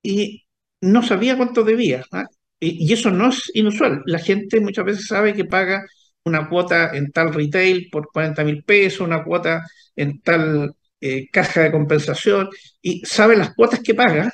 Y 0.04 0.46
no 0.82 1.04
sabía 1.04 1.38
cuánto 1.38 1.64
debía. 1.64 2.04
¿ah? 2.12 2.26
Y, 2.60 2.92
eso 2.94 3.12
no 3.12 3.30
es 3.30 3.52
inusual. 3.54 4.02
La 4.06 4.20
gente 4.20 4.60
muchas 4.60 4.86
veces 4.86 5.08
sabe 5.08 5.34
que 5.36 5.46
paga 5.46 5.86
una 6.24 6.50
cuota 6.50 6.96
en 6.96 7.12
tal 7.12 7.34
retail 7.34 7.90
por 7.92 8.10
40 8.12 8.44
mil 8.44 8.64
pesos, 8.64 9.02
una 9.02 9.24
cuota 9.24 9.66
en 9.96 10.22
tal 10.22 10.72
eh, 11.02 11.30
caja 11.32 11.62
de 11.64 11.72
compensación 11.72 12.50
y 12.82 13.06
sabe 13.06 13.38
las 13.38 13.54
cuotas 13.56 13.82
que 13.82 13.94
paga. 13.96 14.34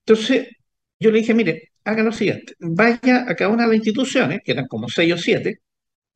Entonces, 0.00 0.48
yo 1.00 1.10
le 1.10 1.20
dije, 1.20 1.34
mire, 1.34 1.73
haga 1.84 2.02
lo 2.02 2.12
siguiente, 2.12 2.54
vaya 2.60 3.24
a 3.28 3.34
cada 3.36 3.50
una 3.50 3.64
de 3.64 3.68
las 3.68 3.76
instituciones, 3.76 4.40
que 4.44 4.52
eran 4.52 4.66
como 4.68 4.88
seis 4.88 5.12
o 5.14 5.18
siete, 5.18 5.60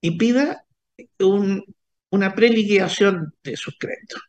y 0.01 0.17
pida 0.19 0.65
una 2.11 2.35
preliquidación 2.35 3.35
de 3.43 3.57
sus 3.57 3.77
créditos. 3.79 4.23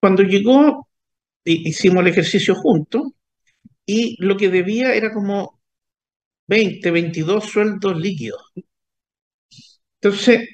Cuando 0.00 0.22
llegó, 0.22 0.88
hicimos 1.44 2.02
el 2.02 2.08
ejercicio 2.08 2.54
juntos, 2.54 3.02
y 3.86 4.16
lo 4.24 4.36
que 4.36 4.48
debía 4.48 4.94
era 4.94 5.12
como 5.12 5.60
20, 6.46 6.90
22 6.90 7.44
sueldos 7.44 7.98
líquidos. 7.98 8.52
Entonces, 10.00 10.48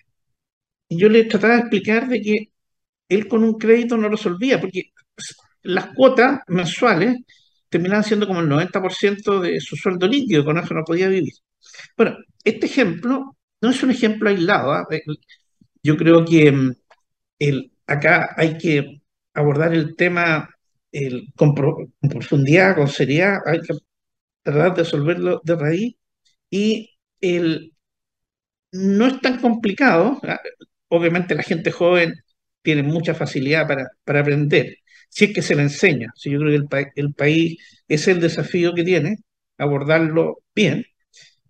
yo 0.88 1.08
le 1.08 1.24
trataba 1.24 1.54
de 1.54 1.61
explicar 1.61 2.08
de 2.08 2.20
que 2.22 2.52
él 3.08 3.28
con 3.28 3.44
un 3.44 3.54
crédito 3.58 3.96
no 3.96 4.08
resolvía, 4.08 4.61
porque 4.61 4.92
las 5.62 5.88
cuotas 5.94 6.40
mensuales 6.48 7.18
terminaban 7.68 8.04
siendo 8.04 8.26
como 8.26 8.40
el 8.40 8.48
90% 8.48 9.40
de 9.40 9.61
su 9.61 9.76
sueldo 9.76 10.09
líquido, 10.09 10.44
con 10.44 10.59
eso 10.59 10.74
no 10.74 10.85
podía 10.85 11.09
vivir. 11.09 11.35
Bueno, 11.96 12.16
este 12.44 12.66
ejemplo 12.66 13.37
no 13.61 13.70
es 13.70 13.83
un 13.83 13.90
ejemplo 13.90 14.28
aislado. 14.28 14.72
¿ah? 14.72 14.87
Yo 15.83 15.96
creo 15.96 16.24
que 16.24 16.52
mm, 16.52 16.74
el, 17.38 17.72
acá 17.87 18.35
hay 18.37 18.59
que 18.59 19.02
abordar 19.35 19.74
el 19.74 19.96
tema 19.96 20.48
el, 20.92 21.33
con, 21.37 21.54
profundidad, 21.54 22.76
con 22.76 22.88
seriedad, 22.88 23.38
hay 23.46 23.61
que 23.61 23.74
tratar 24.42 24.74
de 24.74 24.83
resolverlo 24.85 25.40
de 25.44 25.57
raíz 25.57 25.96
y 26.50 26.90
el, 27.20 27.74
no 28.72 29.07
es 29.07 29.20
tan 29.20 29.40
complicado. 29.40 30.20
¿ah? 30.24 30.40
Obviamente 30.88 31.35
la 31.35 31.42
gente 31.42 31.70
joven 31.70 32.14
tiene 32.62 32.83
mucha 32.83 33.14
facilidad 33.14 33.66
para, 33.68 33.88
para 34.04 34.20
aprender, 34.20 34.76
si 35.09 35.27
es 35.27 35.35
que 35.35 35.42
se 35.42 35.55
le 35.55 35.62
enseña. 35.62 36.12
Si 36.16 36.31
yo 36.31 36.38
creo 36.38 36.51
que 36.51 36.79
el, 36.79 36.92
el 36.97 37.14
país 37.14 37.59
es 37.88 38.09
el 38.09 38.21
desafío 38.21 38.75
que 38.75 38.85
tiene, 38.85 39.18
abordarlo 39.59 40.38
bien 40.55 40.85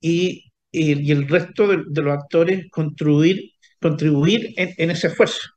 y, 0.00 0.52
y, 0.70 1.10
el 1.12 1.28
resto 1.28 1.66
de, 1.68 2.02
los 2.02 2.14
actores 2.14 2.70
contribuir, 2.70 3.52
contribuir 3.80 4.54
en, 4.56 4.70
en 4.78 4.90
ese 4.90 5.08
esfuerzo. 5.08 5.48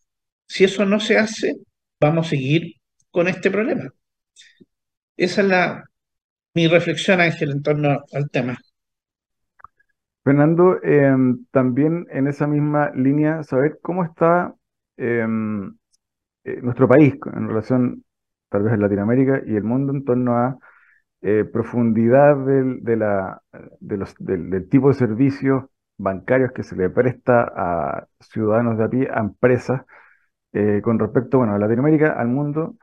Si 0.47 0.63
eso 0.63 0.85
no 0.85 0.99
se 0.99 1.17
hace, 1.17 1.55
vamos 1.99 2.27
a 2.27 2.29
seguir 2.31 2.75
con 3.11 3.27
este 3.27 3.51
problema. 3.51 3.89
Esa 5.17 5.41
es 5.41 5.47
la, 5.47 5.83
mi 6.53 6.67
reflexión, 6.67 7.21
Ángel, 7.21 7.51
en 7.51 7.61
torno 7.61 8.03
al 8.11 8.29
tema. 8.29 8.57
Fernando, 10.23 10.81
em, 10.83 11.45
también 11.51 12.05
en 12.11 12.27
esa 12.27 12.47
misma 12.47 12.91
línea, 12.95 13.43
saber 13.43 13.79
cómo 13.81 14.03
está 14.03 14.53
em, 14.97 15.75
eh, 16.43 16.59
nuestro 16.61 16.87
país 16.87 17.15
en 17.33 17.47
relación, 17.47 18.03
tal 18.49 18.63
vez, 18.63 18.73
en 18.73 18.81
Latinoamérica 18.81 19.41
y 19.45 19.55
el 19.55 19.63
mundo 19.63 19.93
en 19.93 20.03
torno 20.05 20.37
a 20.37 20.57
eh, 21.21 21.45
profundidad 21.45 22.37
del, 22.37 22.83
de 22.83 22.97
la, 22.97 23.41
de 23.79 23.97
los, 23.97 24.15
del, 24.19 24.69
tipo 24.69 24.89
de 24.89 24.95
servicios 24.95 25.65
bancarios 25.97 26.51
que 26.53 26.63
se 26.63 26.75
le 26.75 26.89
presta 26.89 27.51
a 27.55 28.07
ciudadanos 28.21 28.77
de 28.77 28.83
a 28.85 28.89
pie, 28.89 29.09
a 29.13 29.19
empresas, 29.19 29.83
eh, 30.53 30.81
con 30.83 30.99
respecto, 30.99 31.39
bueno, 31.39 31.53
a 31.55 31.59
Latinoamérica, 31.59 32.13
al 32.13 32.27
mundo. 32.27 32.75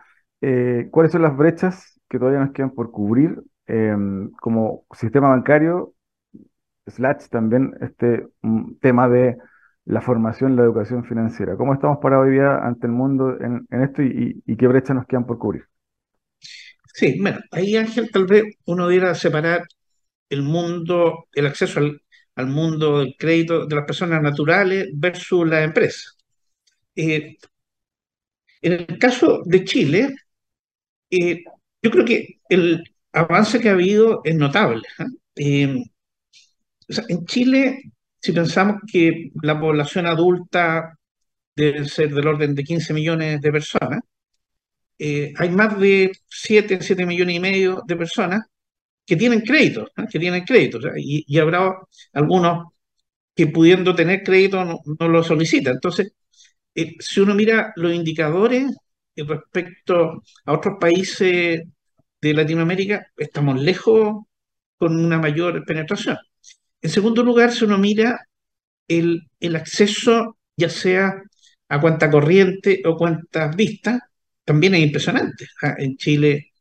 ¿cuáles 0.91 1.13
son 1.13 1.23
las 1.23 1.37
brechas 1.37 2.01
que 2.09 2.19
todavía 2.19 2.41
nos 2.41 2.53
quedan 2.53 2.71
por 2.71 2.93
cubrir 2.93 3.43
em, 3.67 4.31
como 4.41 4.85
sistema 4.93 5.29
bancario 5.31 5.95
slash 6.87 7.29
también 7.29 7.75
este 7.81 8.29
tema 8.81 9.09
de 9.09 9.37
la 9.89 10.03
formación, 10.03 10.55
la 10.55 10.65
educación 10.65 11.03
financiera. 11.05 11.57
¿Cómo 11.57 11.73
estamos 11.73 11.99
para 12.03 12.21
hoy 12.21 12.33
día 12.33 12.59
ante 12.59 12.87
el 12.87 12.93
mundo 12.93 13.39
en, 13.41 13.67
esto 13.83 14.03
y, 14.03 14.57
qué 14.57 14.67
brechas 14.67 14.95
nos 14.95 15.07
quedan 15.07 15.27
por 15.27 15.39
cubrir? 15.39 15.65
Sí, 16.93 17.19
bueno, 17.21 17.39
ahí 17.53 17.75
Ángel, 17.75 18.11
tal 18.11 18.27
vez 18.27 18.45
uno 18.67 18.87
debiera 18.87 19.15
separar 19.15 19.67
el 20.29 20.43
mundo, 20.43 21.27
el 21.33 21.47
acceso 21.47 21.81
al, 21.81 22.47
mundo 22.47 22.99
del 22.99 23.17
crédito 23.19 23.67
de 23.67 23.77
las 23.77 23.87
personas 23.87 24.23
naturales 24.23 24.89
versus 24.93 25.49
la 25.49 25.65
empresa. 25.65 26.11
Eh, 26.95 27.37
en 28.61 28.73
el 28.73 28.99
caso 28.99 29.41
de 29.47 29.65
Chile, 29.65 30.15
eh, 31.11 31.43
yo 31.83 31.91
creo 31.91 32.05
que 32.05 32.41
el 32.51 32.85
avance 33.13 33.59
que 33.59 33.71
ha 33.71 33.73
habido 33.73 34.21
es 34.23 34.37
notable. 34.37 34.83
¿eh? 35.37 35.83
en 37.09 37.25
Chile, 37.27 37.93
si 38.29 38.33
pensamos 38.35 38.83
que 38.87 39.31
la 39.43 39.59
población 39.59 40.05
adulta 40.05 40.99
debe 41.57 41.89
ser 41.89 42.13
del 42.15 42.27
orden 42.27 42.55
de 42.55 42.63
15 42.63 42.93
millones 42.93 43.41
de 43.41 43.51
personas, 43.53 44.01
eh, 44.99 45.33
hay 45.37 45.49
más 45.49 45.81
de 45.81 46.13
7, 46.29 46.79
7 46.83 47.07
millones 47.07 47.37
y 47.37 47.41
medio 47.41 47.83
de 47.87 47.97
personas 47.97 48.43
que 49.07 49.17
tienen 49.17 49.41
créditos, 49.41 49.89
que 50.11 50.19
tienen 50.19 50.45
créditos, 50.45 50.85
y, 50.97 51.39
habrá 51.39 51.75
algunos 52.13 52.67
que 53.35 53.47
pudiendo 53.47 53.95
tener 53.95 54.23
crédito 54.23 54.63
no, 54.65 55.09
lo 55.09 55.23
solicitan. 55.23 55.75
Entonces, 55.75 56.13
eh, 56.75 56.97
si 57.01 57.21
uno 57.21 57.35
mira 57.35 57.73
los 57.77 57.95
indicadores 57.95 58.77
respecto 59.17 60.23
a 60.45 60.53
otros 60.53 60.77
países 60.81 61.63
de 62.21 62.35
Latinoamérica, 62.35 63.07
estamos 63.17 63.61
lejos 63.61 64.27
con 64.77 65.03
una 65.03 65.19
mayor 65.19 65.65
penetración. 65.65 66.19
En 66.83 66.91
segundo 66.91 67.23
lugar, 67.23 67.53
si 67.53 67.65
uno 67.65 67.79
mira 67.79 68.21
el, 68.89 69.57
acceso, 69.57 70.39
ya 70.57 70.71
sea 70.71 71.23
a 71.69 71.81
cuenta 71.81 72.11
corriente 72.11 72.83
o 72.87 72.97
cuentas 72.97 73.55
vistas, 73.57 74.01
también 74.45 74.75
es 74.75 74.83
impresionante. 74.83 75.47
Ah, 75.63 75.75
en 75.79 75.97
Chile 75.97 76.53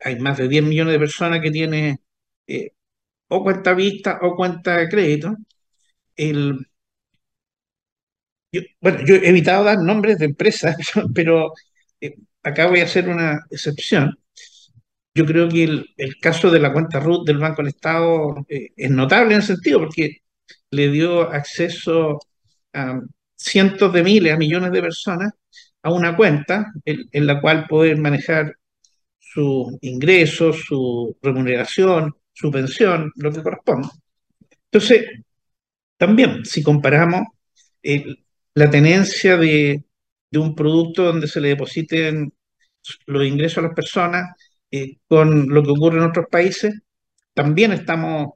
hay 0.00 0.18
más 0.20 0.38
de 0.38 0.48
10 0.48 0.64
millones 0.64 0.94
de 0.94 1.00
personas 1.00 1.40
que 1.42 1.50
tienen 1.50 1.98
eh, 2.48 2.70
o 3.28 3.42
cuenta 3.44 3.74
vista 3.74 4.20
o 4.22 4.36
cuenta 4.36 4.88
crédito. 4.88 5.36
bueno, 8.80 8.98
yo 9.06 9.14
he 9.16 9.28
evitado 9.28 9.64
dar 9.64 9.78
nombres 9.78 10.18
de 10.18 10.26
empresas, 10.26 10.76
pero 11.14 11.52
eh, 12.00 12.14
acá 12.42 12.66
voy 12.68 12.80
a 12.80 12.84
hacer 12.84 13.08
una 13.08 13.40
excepción. 13.50 14.16
Yo 15.16 15.24
creo 15.24 15.48
que 15.48 15.64
el, 15.64 16.16
caso 16.20 16.50
de 16.50 16.60
la 16.60 16.74
cuenta 16.74 17.00
RUT 17.00 17.26
del 17.26 17.38
Banco 17.38 17.62
del 17.62 17.70
Estado 17.70 18.44
eh, 18.50 18.68
es 18.76 18.90
notable 18.90 19.32
en 19.32 19.40
el 19.40 19.46
sentido 19.46 19.78
porque 19.80 20.18
le 20.70 20.90
dio 20.90 21.22
acceso 21.22 22.20
a 22.74 23.00
cientos 23.34 23.90
de 23.94 24.02
miles, 24.02 24.34
a 24.34 24.36
millones 24.36 24.72
de 24.72 24.82
personas 24.82 25.32
a 25.82 25.90
una 25.90 26.14
cuenta 26.14 26.70
en, 26.84 27.26
la 27.26 27.40
cual 27.40 27.66
poder 27.66 27.96
manejar 27.96 28.56
su 29.18 29.78
ingreso, 29.80 30.52
su 30.52 31.16
remuneración, 31.22 32.14
su 32.34 32.50
pensión, 32.50 33.10
lo 33.16 33.32
que 33.32 33.42
corresponde. 33.42 33.88
Entonces, 34.70 35.06
también, 35.96 36.44
si 36.44 36.62
comparamos 36.62 37.22
eh, 37.82 38.04
la 38.54 38.68
tenencia 38.68 39.38
de, 39.38 39.82
un 40.32 40.54
producto 40.54 41.04
donde 41.04 41.28
se 41.28 41.40
le 41.40 41.48
depositen 41.48 42.30
los 43.06 43.24
ingresos 43.24 43.58
a 43.58 43.68
las 43.68 43.74
personas 43.74 44.36
eh, 44.70 44.98
con 45.08 45.48
lo 45.48 45.62
que 45.62 45.70
ocurre 45.70 45.98
en 45.98 46.04
otros 46.04 46.26
países, 46.30 46.74
también 47.34 47.72
estamos 47.72 48.34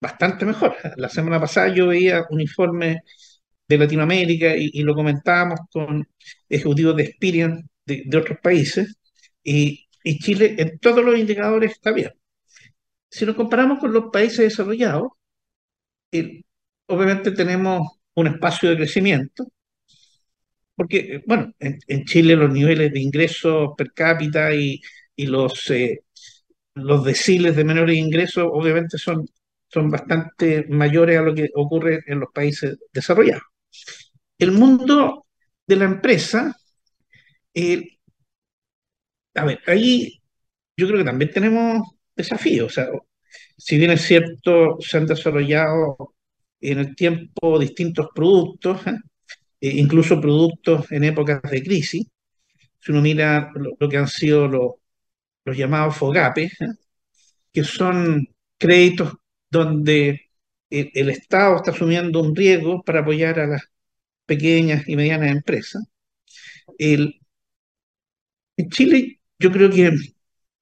bastante 0.00 0.44
mejor. 0.46 0.76
La 0.96 1.08
semana 1.08 1.40
pasada 1.40 1.74
yo 1.74 1.88
veía 1.88 2.24
un 2.30 2.40
informe 2.40 3.02
de 3.68 3.78
Latinoamérica 3.78 4.56
y, 4.56 4.82
lo 4.82 4.94
comentábamos 4.94 5.60
con 5.70 6.08
ejecutivos 6.48 6.96
de 6.96 7.04
Experian 7.04 7.70
de, 7.86 8.04
otros 8.18 8.38
países 8.42 8.96
y, 9.42 9.86
Chile 10.20 10.56
en 10.58 10.78
todos 10.78 11.04
los 11.04 11.18
indicadores 11.18 11.72
está 11.72 11.92
bien. 11.92 12.12
Si 13.10 13.26
nos 13.26 13.36
comparamos 13.36 13.78
con 13.78 13.92
los 13.92 14.06
países 14.10 14.38
desarrollados, 14.38 15.08
eh, 16.12 16.42
obviamente 16.86 17.32
tenemos 17.32 17.86
un 18.14 18.26
espacio 18.28 18.70
de 18.70 18.76
crecimiento, 18.76 19.46
porque, 20.74 21.22
bueno, 21.26 21.52
en, 21.58 21.78
en 21.88 22.04
Chile 22.04 22.36
los 22.36 22.52
niveles 22.52 22.92
de 22.92 23.00
ingresos 23.00 23.70
per 23.76 23.92
cápita 23.92 24.54
y, 24.54 24.80
y 25.18 25.26
los, 25.26 25.68
eh, 25.70 26.04
los 26.74 27.04
deciles 27.04 27.56
de 27.56 27.64
menores 27.64 27.96
ingresos 27.96 28.48
obviamente 28.52 28.98
son, 28.98 29.26
son 29.68 29.90
bastante 29.90 30.64
mayores 30.68 31.18
a 31.18 31.22
lo 31.22 31.34
que 31.34 31.50
ocurre 31.54 32.04
en 32.06 32.20
los 32.20 32.30
países 32.32 32.78
desarrollados. 32.92 33.42
El 34.38 34.52
mundo 34.52 35.26
de 35.66 35.76
la 35.76 35.86
empresa, 35.86 36.56
eh, 37.52 37.98
a 39.34 39.44
ver, 39.44 39.60
ahí 39.66 40.22
yo 40.76 40.86
creo 40.86 40.98
que 40.98 41.04
también 41.04 41.32
tenemos 41.32 41.82
desafíos. 42.14 42.66
O 42.70 42.74
sea, 42.74 42.88
si 43.56 43.76
bien 43.76 43.90
es 43.90 44.02
cierto, 44.02 44.78
se 44.80 44.98
han 44.98 45.06
desarrollado 45.06 46.14
en 46.60 46.78
el 46.78 46.94
tiempo 46.94 47.58
distintos 47.58 48.08
productos, 48.14 48.86
¿eh? 48.86 48.98
e 49.60 49.70
incluso 49.78 50.20
productos 50.20 50.92
en 50.92 51.04
épocas 51.04 51.42
de 51.42 51.62
crisis. 51.62 52.06
Si 52.80 52.92
uno 52.92 53.00
mira 53.02 53.50
lo 53.54 53.88
que 53.88 53.96
han 53.96 54.08
sido 54.08 54.46
los, 54.46 54.72
los 55.48 55.56
llamados 55.56 55.96
FOGAPE, 55.96 56.44
¿eh? 56.44 56.50
que 57.52 57.64
son 57.64 58.28
créditos 58.58 59.14
donde 59.50 60.30
el, 60.70 61.08
Estado 61.10 61.56
está 61.56 61.70
asumiendo 61.72 62.20
un 62.20 62.36
riesgo 62.36 62.82
para 62.82 63.00
apoyar 63.00 63.40
a 63.40 63.46
las 63.46 63.62
pequeñas 64.26 64.88
y 64.88 64.96
medianas 64.96 65.30
empresas. 65.32 65.84
en 66.78 68.68
Chile 68.70 69.20
yo 69.38 69.50
creo 69.52 69.70
que 69.70 69.92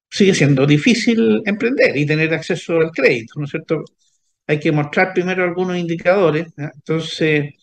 sigue 0.09 0.33
siendo 0.33 0.65
difícil 0.65 1.41
emprender 1.45 1.97
y 1.97 2.05
tener 2.05 2.33
acceso 2.33 2.79
al 2.79 2.91
crédito, 2.91 3.39
¿no 3.39 3.45
es 3.45 3.51
cierto? 3.51 3.83
Hay 4.47 4.59
que 4.59 4.71
mostrar 4.71 5.13
primero 5.13 5.43
algunos 5.43 5.77
indicadores, 5.77 6.47
¿eh? 6.57 6.69
entonces, 6.75 7.53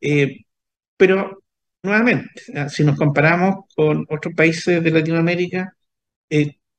eh, 0.00 0.44
pero 0.96 1.42
nuevamente, 1.82 2.42
si 2.68 2.84
nos 2.84 2.96
comparamos 2.98 3.66
con 3.74 4.06
otros 4.10 4.34
países 4.34 4.82
de 4.82 4.90
Latinoamérica, 4.90 5.76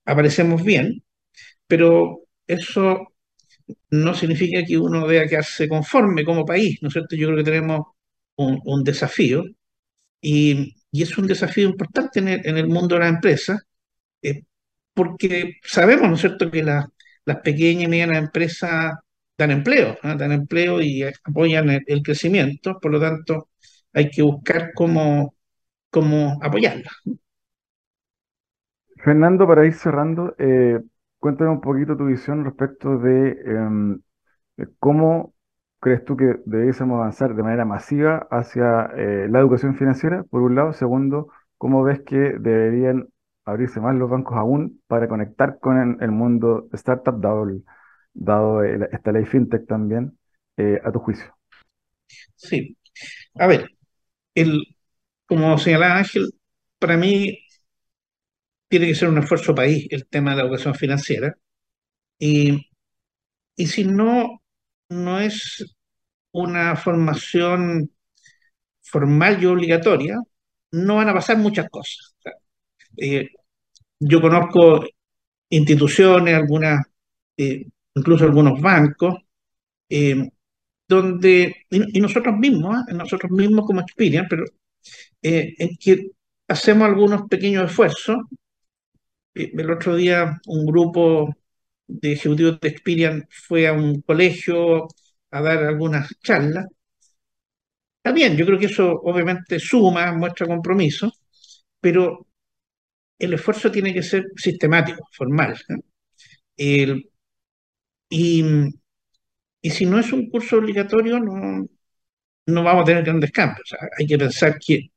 aparecemos 0.08 0.64
bien, 0.64 1.04
pero 1.68 2.22
eso 2.48 3.08
no 3.92 4.14
significa 4.16 4.64
que 4.66 4.78
uno 4.78 5.08
deba 5.08 5.28
quedarse 5.28 5.68
conforme 5.70 6.26
como 6.26 6.46
país, 6.46 6.80
¿no 6.82 6.88
es 6.90 6.94
cierto? 6.94 7.16
Yo 7.16 7.28
creo 7.28 7.38
que 7.40 7.52
tenemos 7.52 7.82
un, 8.38 8.84
desafío 8.84 9.44
y, 10.22 10.76
es 10.94 11.18
un 11.18 11.28
desafío 11.28 11.70
importante 11.70 12.20
en 12.20 12.58
el, 12.58 12.68
mundo 12.68 12.96
de 12.96 13.02
la 13.02 13.10
empresa, 13.10 13.60
eh, 14.22 14.44
porque 14.94 15.58
sabemos, 15.64 16.10
¿no 16.10 16.16
es 16.16 16.22
cierto?, 16.22 16.52
que 16.52 16.64
las 16.64 16.88
pequeñas 17.44 17.86
y 17.86 17.88
medianas 17.88 18.20
empresas 18.20 18.94
dan 19.38 19.52
empleo, 19.52 19.98
dan 20.04 20.32
empleo 20.32 20.82
y 20.82 21.04
apoyan 21.04 21.70
el, 21.88 22.02
crecimiento, 22.04 22.80
por 22.82 22.92
lo 22.92 23.00
tanto 23.00 23.50
hay 23.94 24.10
que 24.10 24.22
buscar 24.24 24.72
cómo, 24.74 25.36
cómo 25.90 26.40
apoyarlas. 26.42 26.94
Fernando, 29.08 29.48
para 29.48 29.66
ir 29.66 29.74
cerrando, 29.74 30.36
eh, 30.38 30.82
cuéntame 31.20 31.50
un 31.50 31.62
poquito 31.62 31.96
tu 31.96 32.08
visión 32.08 32.44
respecto 32.44 32.98
de, 32.98 33.38
em, 33.46 34.02
cómo 34.80 35.34
crees 35.80 36.04
tú 36.04 36.18
que 36.18 36.36
debiésemos 36.46 36.98
avanzar 36.98 37.34
de 37.34 37.42
manera 37.42 37.64
masiva 37.64 38.28
hacia 38.30 38.88
eh, 38.98 39.28
la 39.30 39.40
educación 39.40 39.78
financiera, 39.78 40.24
por 40.26 40.42
un 40.42 40.56
lado. 40.56 40.74
Segundo, 40.74 41.30
cómo 41.58 41.84
ves 41.84 42.02
que 42.02 42.18
deberían 42.18 43.08
abrirse 43.46 43.80
más 43.80 43.96
los 43.96 44.10
bancos 44.10 44.38
aún 44.38 44.82
para 44.88 45.08
conectar 45.08 45.58
con 45.60 46.02
el, 46.02 46.12
mundo 46.12 46.68
startup, 46.74 47.18
dado, 47.22 47.48
dado 48.14 48.62
esta 48.64 49.14
ley 49.14 49.24
fintech 49.24 49.66
también, 49.68 50.18
eh, 50.58 50.82
a 50.84 50.92
tu 50.92 51.00
juicio. 51.00 51.34
Sí. 52.36 52.78
A 53.36 53.48
ver, 53.48 53.70
el, 54.36 54.64
como 55.28 55.58
señalaba 55.58 55.96
Ángel, 55.96 56.30
para 56.78 56.98
mí 56.98 57.40
tiene 58.68 58.88
que 58.88 58.96
ser 58.96 59.10
un 59.10 59.20
esfuerzo 59.20 59.56
país 59.56 59.88
el 59.92 60.08
tema 60.08 60.32
de 60.32 60.38
la 60.38 60.44
educación 60.44 60.76
financiera. 60.76 61.36
Y, 62.20 62.70
y 63.56 63.68
si 63.68 63.86
no, 63.86 64.42
no 64.90 65.20
es 65.20 65.66
una 66.32 66.76
formación 66.76 67.92
formal 68.82 69.42
y 69.42 69.46
obligatoria, 69.48 70.18
no 70.72 70.96
van 70.98 71.10
a 71.10 71.14
pasar 71.14 71.38
muchas 71.38 71.70
cosas. 71.70 72.16
Eh, 72.98 73.30
yo 74.00 74.22
conozco 74.22 74.86
instituciones, 75.50 76.36
algunas, 76.36 76.86
eh, 77.38 77.66
incluso 77.96 78.26
algunos 78.26 78.62
bancos, 78.62 79.16
eh, 79.90 80.30
donde, 80.88 81.66
y, 81.70 82.00
nosotros 82.02 82.38
mismos, 82.38 82.78
nosotros 82.94 83.32
mismos 83.32 83.66
como 83.66 83.82
Experian, 83.82 84.28
pero 84.30 84.46
en 85.22 85.76
que 85.78 86.12
hacemos 86.48 86.88
algunos 86.88 87.24
pequeños 87.30 87.70
esfuerzos 87.70 88.18
el 89.44 89.72
otro 89.72 89.96
día 89.96 90.40
un 90.48 90.66
grupo 90.66 91.36
de 91.88 92.14
ejecutivos 92.14 92.60
de 92.60 92.70
Experian 92.70 93.28
fue 93.30 93.68
a 93.68 93.74
un 93.74 94.02
colegio 94.02 94.88
a 95.32 95.42
dar 95.42 95.64
algunas 95.64 96.10
charlas. 96.22 96.66
Está 97.98 98.12
bien, 98.14 98.38
yo 98.38 98.46
creo 98.46 98.60
que 98.60 98.68
eso 98.68 99.02
obviamente 99.04 99.60
suma, 99.60 100.12
muestra 100.14 100.48
compromiso, 100.48 101.12
pero 101.82 102.28
el 103.20 103.34
esfuerzo 103.34 103.72
tiene 103.72 103.94
que 103.94 104.04
ser 104.04 104.26
sistemático, 104.36 105.08
formal. 105.14 105.58
y, 108.10 108.44
si 109.64 109.86
no 109.86 110.00
es 110.00 110.12
un 110.14 110.30
curso 110.30 110.58
obligatorio, 110.58 111.20
no, 111.20 111.68
no 112.48 112.64
vamos 112.64 112.84
a 112.84 112.86
tener 112.86 113.04
grandes 113.04 113.32
cambios. 113.32 113.76
hay 113.98 114.08
que 114.08 114.18
pensar 114.18 114.58
que 114.60 114.92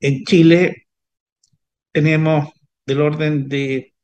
en 0.00 0.24
Chile 0.24 0.86
tenemos 1.92 2.50
del 2.86 3.00
orden 3.00 3.48
de 3.48 3.94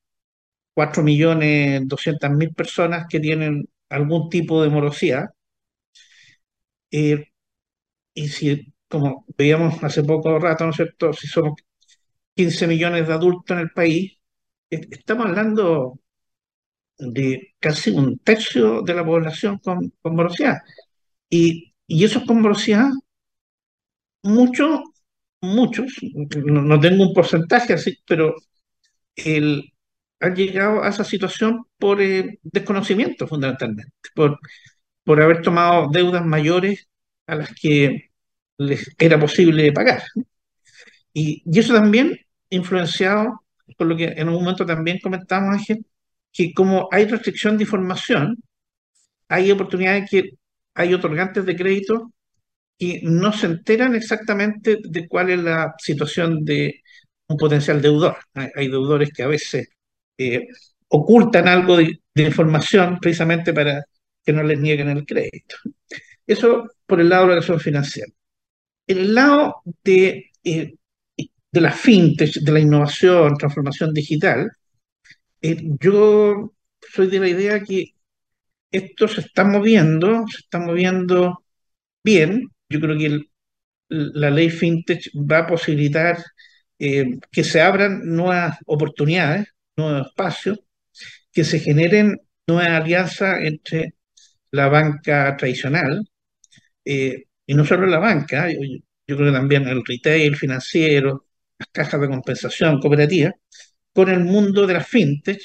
4.200.000 0.74 2.54
personas 2.54 3.06
que 3.08 3.20
tienen 3.20 3.68
algún 3.88 4.28
tipo 4.30 4.62
de 4.62 4.70
morosidad. 4.70 5.30
Eh, 6.90 7.26
y 8.14 8.28
si, 8.28 8.72
como 8.88 9.26
veíamos 9.36 9.82
hace 9.84 10.02
poco 10.04 10.38
rato, 10.38 10.64
¿no 10.64 10.70
es 10.70 10.76
cierto? 10.76 11.12
Si 11.12 11.26
somos 11.28 11.54
15 12.34 12.66
millones 12.66 13.08
de 13.08 13.14
adultos 13.14 13.56
en 13.56 13.62
el 13.62 13.70
país, 13.72 14.18
estamos 14.70 15.26
hablando 15.26 16.00
de 16.98 17.54
casi 17.58 17.90
un 17.90 18.18
tercio 18.18 18.82
de 18.82 18.94
la 18.94 19.04
población 19.04 19.58
con, 19.58 19.92
morosidad. 20.04 20.58
Y, 21.30 21.74
y 21.86 22.04
esos 22.04 22.24
con 22.24 22.42
morosidad, 22.42 22.90
muchos, 24.22 24.80
muchos, 25.40 25.92
no, 26.44 26.62
no, 26.62 26.80
tengo 26.80 27.04
un 27.08 27.14
porcentaje 27.14 27.74
así, 27.74 27.98
pero 28.06 28.34
el, 29.26 29.72
han 30.20 30.34
llegado 30.36 30.82
a 30.82 30.88
esa 30.88 31.04
situación 31.04 31.64
por 31.78 32.00
eh, 32.00 32.38
desconocimiento 32.42 33.26
fundamentalmente, 33.26 33.92
por, 34.14 34.38
por 35.04 35.22
haber 35.22 35.42
tomado 35.42 35.88
deudas 35.90 36.24
mayores 36.24 36.88
a 37.26 37.36
las 37.36 37.54
que 37.54 38.10
les 38.58 38.94
era 38.98 39.18
posible 39.18 39.72
pagar. 39.72 40.02
Y, 41.12 41.42
y 41.44 41.58
eso 41.58 41.74
también 41.74 42.18
influenciado 42.50 43.42
por 43.76 43.86
lo 43.86 43.96
que 43.96 44.06
en 44.06 44.28
un 44.28 44.34
momento 44.34 44.66
también 44.66 44.98
comentamos, 45.02 45.54
Ángel, 45.54 45.86
que 46.32 46.52
como 46.52 46.88
hay 46.92 47.06
restricción 47.06 47.56
de 47.56 47.64
información, 47.64 48.36
hay 49.28 49.50
oportunidades 49.50 50.10
que 50.10 50.30
hay 50.74 50.94
otorgantes 50.94 51.44
de 51.46 51.56
crédito 51.56 52.12
que 52.78 53.00
no 53.02 53.32
se 53.32 53.46
enteran 53.46 53.94
exactamente 53.94 54.78
de 54.82 55.08
cuál 55.08 55.30
es 55.30 55.38
la 55.40 55.74
situación 55.78 56.44
de 56.44 56.82
un 57.30 57.36
potencial 57.36 57.80
deudor. 57.80 58.16
Hay, 58.34 58.68
deudores 58.68 59.12
que 59.12 59.22
a 59.22 59.28
veces 59.28 59.68
eh, 60.18 60.48
ocultan 60.88 61.48
algo 61.48 61.76
de, 61.76 62.00
información 62.16 62.98
precisamente 63.00 63.54
para 63.54 63.84
que 64.24 64.32
no 64.32 64.42
les 64.42 64.58
nieguen 64.58 64.88
el 64.90 65.06
crédito. 65.06 65.56
Eso 66.26 66.68
por 66.86 67.00
el 67.00 67.08
lado 67.08 67.22
de 67.22 67.28
la 67.28 67.34
educación 67.34 67.60
financiera. 67.60 68.12
En 68.86 68.98
el 68.98 69.14
lado 69.14 69.62
de, 69.84 70.30
eh, 70.44 70.74
de 71.16 71.60
la 71.60 71.72
fintech, 71.72 72.34
de 72.34 72.52
la 72.52 72.60
innovación, 72.60 73.36
transformación 73.36 73.94
digital, 73.94 74.50
eh, 75.40 75.56
yo 75.80 76.52
soy 76.92 77.06
de 77.06 77.20
la 77.20 77.28
idea 77.28 77.60
que 77.60 77.94
esto 78.72 79.08
se 79.08 79.22
está 79.22 79.44
moviendo, 79.44 80.26
se 80.28 80.38
está 80.38 80.58
moviendo 80.58 81.44
bien. 82.04 82.48
Yo 82.68 82.80
creo 82.80 82.98
que 82.98 83.20
la 83.88 84.30
ley 84.30 84.50
fintech 84.50 85.10
va 85.14 85.38
a 85.40 85.46
posibilitar 85.46 86.18
eh, 86.80 87.18
que 87.30 87.44
se 87.44 87.60
abran 87.60 88.00
nuevas 88.06 88.58
oportunidades, 88.66 89.48
nuevos 89.76 90.08
espacios, 90.08 90.60
que 91.32 91.44
se 91.44 91.60
generen 91.60 92.20
nuevas 92.46 92.68
alianzas 92.70 93.40
entre 93.42 93.94
la 94.50 94.68
banca 94.68 95.36
tradicional, 95.36 96.08
eh, 96.84 97.24
y 97.46 97.54
no 97.54 97.64
solo 97.66 97.86
la 97.86 97.98
banca, 97.98 98.50
yo, 98.50 98.58
creo 99.16 99.32
que 99.32 99.32
también 99.32 99.68
el 99.68 99.84
retail 99.84 100.36
financiero, 100.36 101.26
las 101.58 101.68
cajas 101.72 102.00
de 102.00 102.08
compensación 102.08 102.80
cooperativa, 102.80 103.32
con 103.92 104.08
el 104.08 104.20
mundo 104.20 104.66
de 104.66 104.74
las 104.74 104.88
fintech, 104.88 105.40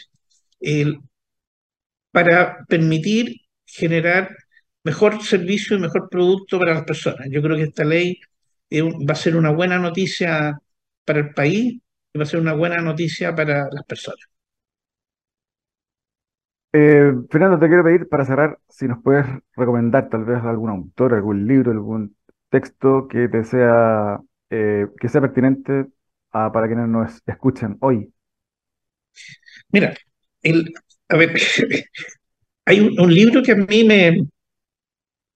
para 2.12 2.66
permitir 2.68 3.42
generar 3.66 4.30
mejor 4.84 5.22
servicio 5.24 5.76
y 5.76 5.82
mejor 5.82 6.10
producto 6.10 6.60
para 6.60 6.76
las 6.76 6.84
personas. 6.86 7.28
Yo 7.30 7.42
creo 7.42 7.58
que 7.58 7.64
esta 7.64 7.84
ley 7.84 8.20
eh, 8.70 8.82
va 8.82 9.14
a 9.14 9.16
ser 9.16 9.36
una 9.36 9.52
buena 9.52 9.80
noticia 9.80 10.58
para 11.06 11.20
el 11.20 11.34
país 11.34 11.80
y 12.14 12.18
va 12.18 12.24
a 12.24 12.28
ser 12.28 12.40
una 12.40 12.54
buena 12.54 12.82
noticia 12.82 13.34
para 13.36 13.70
las 13.72 13.86
personas. 13.86 14.26
Eh, 16.74 17.14
Fernando, 17.30 17.58
te 17.58 17.68
quiero 17.68 17.84
pedir 17.86 18.10
para 18.10 18.26
cerrar 18.26 18.60
si 18.68 18.86
nos 18.86 19.02
puedes 19.02 19.26
recomendar 19.56 20.10
tal 20.10 20.26
vez 20.26 20.44
algún 20.44 20.70
autor, 20.70 21.14
algún 21.14 21.48
libro, 21.48 21.72
algún 21.72 22.18
texto 22.50 23.08
que 23.08 23.30
te 23.30 23.46
sea 23.46 24.20
eh, 24.50 24.88
que 25.00 25.10
sea 25.10 25.22
pertinente 25.22 25.88
para 26.32 26.68
quienes 26.68 26.90
nos 26.90 27.22
escuchan 27.26 27.78
hoy. 27.80 28.12
Mira, 29.70 29.96
el, 30.42 30.74
a 31.08 31.16
ver, 31.16 31.34
hay 32.66 32.80
un, 32.82 33.14
libro 33.14 33.42
que 33.42 33.54
a 33.54 33.56
mí 33.56 33.84
me, 33.86 34.28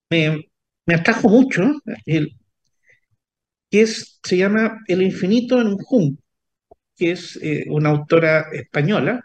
me, 0.10 0.46
me 0.86 0.94
atrajo 0.94 1.30
mucho, 1.30 1.72
el, 2.06 2.36
que 3.70 3.82
es, 3.82 4.20
se 4.24 4.38
llama 4.38 4.80
El 4.88 5.02
infinito 5.04 5.62
en 5.62 5.68
un 5.68 5.78
junco, 5.78 6.22
que 6.96 7.12
es 7.12 7.38
eh, 7.42 7.66
una 7.70 7.90
autora 7.90 8.48
española, 8.54 9.24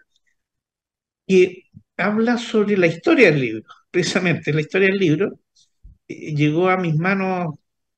que 1.26 1.64
habla 1.97 2.38
sobre 2.38 2.76
la 2.76 2.86
historia 2.86 3.30
del 3.30 3.40
libro, 3.40 3.64
precisamente 3.90 4.53
la 4.53 4.61
historia 4.61 4.88
del 4.88 4.99
libro. 4.99 5.40
Eh, 6.09 6.34
llegó 6.34 6.68
a 6.68 6.76
mis 6.76 6.97
manos 6.97 7.55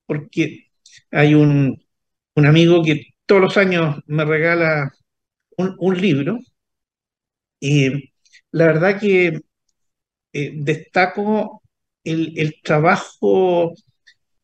porque 0.06 0.68
hay 1.10 1.34
un, 1.34 1.82
amigo 2.36 2.82
que 2.84 3.14
todos 3.26 3.42
los 3.42 3.56
años 3.56 3.96
me 4.06 4.24
regala 4.24 4.92
un, 5.58 6.00
libro 6.00 6.38
y 7.60 8.10
la 8.52 8.66
verdad 8.66 9.00
que 9.00 9.40
eh, 10.32 10.52
destaco 10.56 11.62
el, 12.04 12.38
el, 12.38 12.60
trabajo 12.62 13.74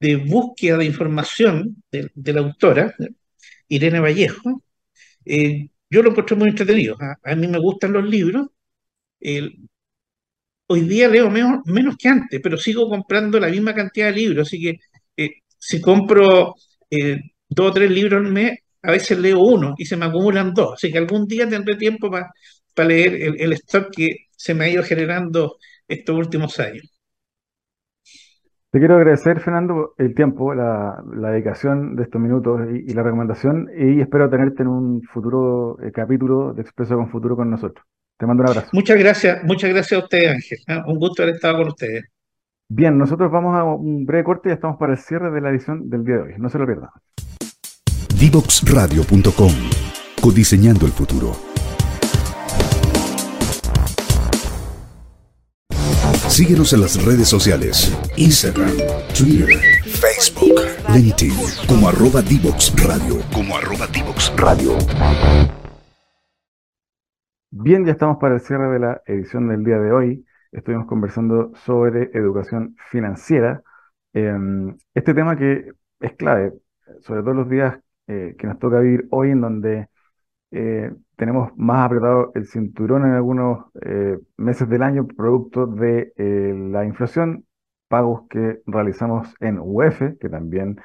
de 0.03 0.16
búsqueda 0.16 0.78
de 0.78 0.86
información 0.86 1.82
de, 1.92 2.32
la 2.32 2.40
autora, 2.40 2.94
Irene 3.68 4.00
Vallejo, 4.00 4.62
eh, 5.24 5.68
yo 5.90 6.03
lo 6.03 6.11
encontré 6.11 6.36
muy 6.36 6.48
entretenido. 6.50 6.96
A, 7.00 7.34
mí 7.36 7.46
me 7.46 7.59
gustan 7.59 7.92
los 7.92 8.05
libros. 8.05 8.48
hoy 10.66 10.80
día 10.82 11.09
leo 11.09 11.30
menos, 11.30 11.61
menos 11.66 11.96
que 11.96 12.09
antes, 12.09 12.40
pero 12.42 12.57
sigo 12.57 12.88
comprando 12.88 13.38
la 13.38 13.48
misma 13.48 13.74
cantidad 13.74 14.07
de 14.07 14.12
libros, 14.12 14.48
así 14.48 14.61
que 14.61 14.80
eh, 15.16 15.30
si 15.59 15.80
compro 15.80 16.55
eh, 16.90 17.20
dos 17.48 17.70
o 17.70 17.72
tres 17.72 17.90
libros 17.90 18.24
al 18.24 18.32
mes, 18.32 18.59
a 18.82 18.90
veces 18.90 19.18
leo 19.18 19.40
uno 19.40 19.74
y 19.78 19.84
se 19.86 19.96
me 19.96 20.07
acumulan 20.07 20.55
dos, 20.55 20.74
así 20.74 20.90
que 20.90 20.98
algún 20.98 21.26
día 21.26 21.48
tendré 21.48 21.76
tiempo 21.76 22.11
para 22.11 22.32
leer 22.88 23.14
el, 23.22 23.40
el 23.40 23.53
stock 23.55 23.90
que 23.94 24.26
se 24.36 24.55
me 24.55 24.64
ha 24.64 24.70
ido 24.70 24.82
generando 24.82 25.59
estos 25.88 26.16
últimos 26.16 26.59
años. 26.61 26.91
Te 28.72 28.78
quiero 28.78 28.96
agradecer, 28.96 29.38
Fernando, 29.40 29.92
el 29.98 30.14
tiempo, 30.14 30.54
la, 30.54 30.96
dedicación 31.30 31.94
de 31.94 32.04
estos 32.04 32.18
minutos 32.18 32.58
y, 32.72 32.94
la 32.94 33.02
recomendación 33.02 33.68
y 33.76 34.00
espero 34.00 34.30
tenerte 34.30 34.62
en 34.62 34.68
un 34.68 35.02
futuro 35.02 35.76
eh, 35.82 35.92
capítulo 35.92 36.54
de 36.54 36.62
Expreso 36.62 36.96
con 36.96 37.10
Futuro 37.10 37.36
con 37.36 37.50
nosotros. 37.50 37.84
Te 38.18 38.24
mando 38.24 38.44
un 38.44 38.48
abrazo. 38.48 38.70
Muchas 38.72 38.96
gracias, 38.96 39.44
muchas 39.44 39.68
gracias 39.68 40.00
a 40.00 40.04
usted, 40.04 40.26
Ángel. 40.26 40.58
¿eh? 40.68 40.80
Un 40.86 40.98
gusto 40.98 41.22
haber 41.22 41.34
estado 41.34 41.58
con 41.58 41.68
ustedes. 41.68 42.04
Bien, 42.70 42.96
nosotros 42.96 43.30
vamos 43.30 43.54
a 43.58 43.62
un 43.62 44.06
breve 44.06 44.24
corte 44.24 44.48
y 44.48 44.52
estamos 44.52 44.78
para 44.78 44.92
el 44.92 44.98
cierre 44.98 45.30
de 45.30 45.42
la 45.42 45.50
edición 45.50 45.90
del 45.90 46.02
día 46.02 46.14
de 46.14 46.22
hoy. 46.22 46.34
No 46.38 46.48
se 46.48 46.58
lo 46.58 46.64
pierdan. 46.64 46.88
Divoxradio.com 48.18 49.52
Codiseñando 50.22 50.86
el 50.86 50.92
futuro. 50.92 51.51
Síguenos 56.33 56.72
en 56.72 56.80
las 56.80 57.05
redes 57.05 57.28
sociales, 57.28 57.93
Instagram, 58.16 58.72
Twitter, 59.14 59.55
Facebook, 59.85 60.62
LinkedIn, 60.89 61.35
como 61.68 61.91
arroba 61.91 62.22
Divox 62.22 62.72
Radio, 62.83 63.20
como 63.35 63.55
arroba 63.55 63.87
Divox 63.93 64.33
Radio. 64.39 64.70
Bien, 67.51 67.85
ya 67.85 67.93
estamos 67.93 68.16
para 68.16 68.37
el 68.37 68.41
cierre 68.41 68.72
de 68.72 68.78
la 68.78 69.03
edición 69.05 69.47
del 69.47 69.62
día 69.62 69.76
de 69.76 69.93
hoy. 69.93 70.26
Estuvimos 70.53 70.87
conversando 70.87 71.53
sobre 71.66 72.05
educación 72.14 72.76
financiera. 72.91 73.62
Em, 74.14 74.74
este 74.95 75.12
tema 75.12 75.37
que 75.37 75.72
es 76.01 76.14
clave, 76.14 76.55
sobre 77.03 77.20
todo 77.20 77.35
los 77.35 77.51
días 77.51 77.78
eh, 78.07 78.37
que 78.39 78.47
nos 78.47 78.59
toca 78.59 78.80
vivir 78.80 79.07
hoy, 79.11 79.33
en 79.33 79.43
donde 79.43 79.89
eh, 80.53 80.92
tenemos 81.16 81.50
más 81.57 81.86
apretado 81.86 82.30
el 82.34 82.46
cinturón 82.46 83.07
en 83.07 83.12
algunos 83.12 83.66
eh, 83.80 84.18
meses 84.36 84.68
del 84.68 84.82
año, 84.82 85.07
producto 85.07 85.66
de 85.66 86.12
la 86.70 86.84
inflación, 86.84 87.46
pagos 87.88 88.24
que 88.28 88.61
realizamos 88.66 89.34
en 89.40 89.59
UF, 89.59 90.18
que 90.20 90.28
también 90.28 90.76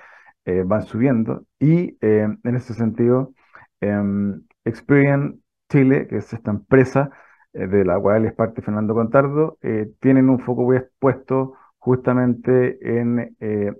van 0.65 0.83
subiendo, 0.83 1.43
y 1.59 1.97
en 1.99 2.39
ese 2.55 2.73
sentido, 2.73 3.33
em, 3.81 4.43
Experian 4.63 5.41
Chile, 5.69 6.07
que 6.07 6.17
es 6.17 6.31
esta 6.31 6.51
empresa 6.51 7.11
de 7.51 7.83
la 7.83 7.99
cual 7.99 8.25
es 8.25 8.33
parte 8.33 8.61
Fernando 8.61 8.93
Contardo, 8.93 9.57
tienen 9.99 10.29
un 10.29 10.39
foco 10.39 10.71
puesto 10.99 11.53
justamente 11.79 12.77
en 12.99 13.35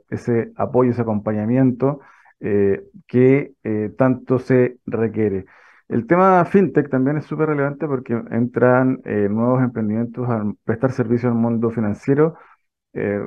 ese 0.09 0.51
apoyo, 0.57 0.91
ese 0.91 1.03
acompañamiento 1.03 2.01
que 2.39 3.53
tanto 3.97 4.39
se 4.39 4.79
requiere. 4.85 5.45
El 5.87 6.05
tema 6.07 6.43
fintech 6.45 6.89
también 6.89 7.17
es 7.17 7.25
súper 7.25 7.49
relevante 7.49 7.87
porque 7.87 8.13
entran 8.31 8.99
eh, 9.05 9.27
nuevos 9.29 9.63
emprendimientos 9.63 10.29
a 10.29 10.43
prestar 10.65 10.91
servicio 10.91 11.29
al 11.29 11.35
mundo 11.35 11.69
financiero 11.71 12.35
eh, 12.93 13.21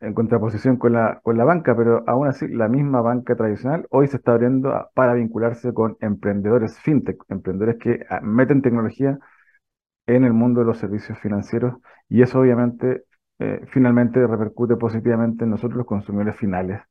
en 0.00 0.14
contraposición 0.14 0.76
con 0.78 0.92
la, 0.94 1.20
con 1.22 1.36
la 1.38 1.44
banca, 1.44 1.76
pero 1.76 2.04
aún 2.06 2.26
así 2.28 2.48
la 2.48 2.68
misma 2.68 3.02
banca 3.02 3.36
tradicional 3.36 3.86
hoy 3.90 4.08
se 4.08 4.16
está 4.18 4.32
abriendo 4.32 4.90
para 4.94 5.14
vincularse 5.14 5.74
con 5.74 5.96
emprendedores 6.00 6.78
fintech, 6.80 7.18
emprendedores 7.28 7.78
que 7.78 8.06
ah, 8.10 8.20
meten 8.22 8.62
tecnología 8.62 9.18
en 10.06 10.24
el 10.24 10.32
mundo 10.32 10.60
de 10.60 10.66
los 10.66 10.78
servicios 10.78 11.18
financieros 11.20 11.76
y 12.08 12.22
eso 12.22 12.40
obviamente 12.40 13.04
eh, 13.40 13.62
finalmente 13.68 14.26
repercute 14.26 14.76
positivamente 14.76 15.44
en 15.44 15.50
nosotros 15.50 15.78
los 15.78 15.86
consumidores 15.86 16.36
finales 16.36 16.82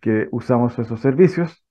que 0.00 0.28
usamos 0.30 0.78
esos 0.78 1.00
servicios 1.00 1.62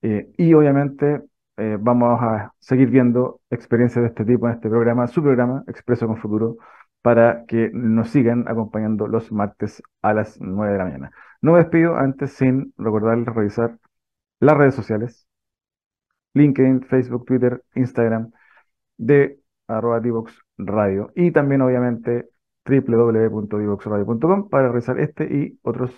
y 0.00 0.54
obviamente 0.54 1.20
eh, 1.60 1.76
vamos 1.78 2.20
a 2.22 2.54
seguir 2.58 2.88
viendo 2.90 3.40
experiencias 3.50 4.02
de 4.02 4.08
este 4.08 4.24
tipo 4.24 4.46
en 4.48 4.54
este 4.54 4.70
programa, 4.70 5.06
su 5.08 5.22
programa 5.22 5.62
Expreso 5.66 6.06
con 6.06 6.16
Futuro, 6.16 6.56
para 7.02 7.44
que 7.46 7.70
nos 7.72 8.10
sigan 8.10 8.46
acompañando 8.48 9.06
los 9.06 9.30
martes 9.32 9.82
a 10.02 10.14
las 10.14 10.40
9 10.40 10.72
de 10.72 10.78
la 10.78 10.84
mañana. 10.84 11.10
No 11.42 11.52
me 11.52 11.58
despido 11.58 11.96
antes 11.96 12.32
sin 12.32 12.72
recordarles 12.78 13.26
revisar 13.34 13.78
las 14.40 14.56
redes 14.56 14.74
sociales, 14.74 15.26
LinkedIn, 16.34 16.82
Facebook, 16.84 17.26
Twitter, 17.26 17.62
Instagram 17.74 18.32
de 18.96 19.40
arroba 19.68 20.00
Radio 20.58 21.12
y 21.14 21.30
también 21.32 21.62
obviamente 21.62 22.30
www.divoxradio.com 22.64 24.48
para 24.48 24.68
revisar 24.68 24.98
este 25.00 25.24
y 25.24 25.58
otros 25.62 25.92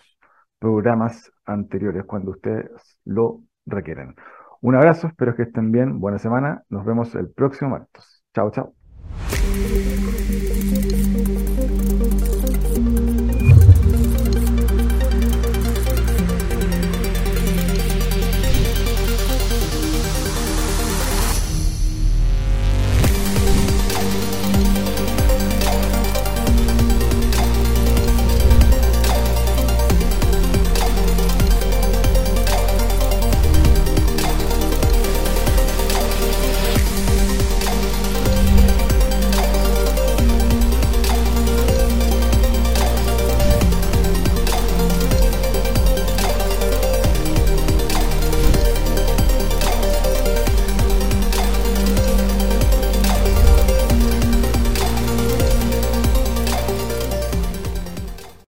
programas 0.59 1.33
anteriores 1.45 2.05
cuando 2.05 2.33
ustedes 2.33 2.99
lo 3.05 3.43
requieran. 3.67 4.17
Un 4.63 4.77
abrazo, 4.77 5.09
espero 5.09 5.35
que 5.35 5.43
estén 5.43 5.73
bien, 5.73 5.99
buena 5.99 6.21
semana, 6.21 6.63
nos 6.71 6.85
vemos 6.87 7.13
el 7.17 7.29
próximo 7.31 7.71
martes. 7.73 8.23
Chao, 8.33 8.53
chao. 8.53 8.75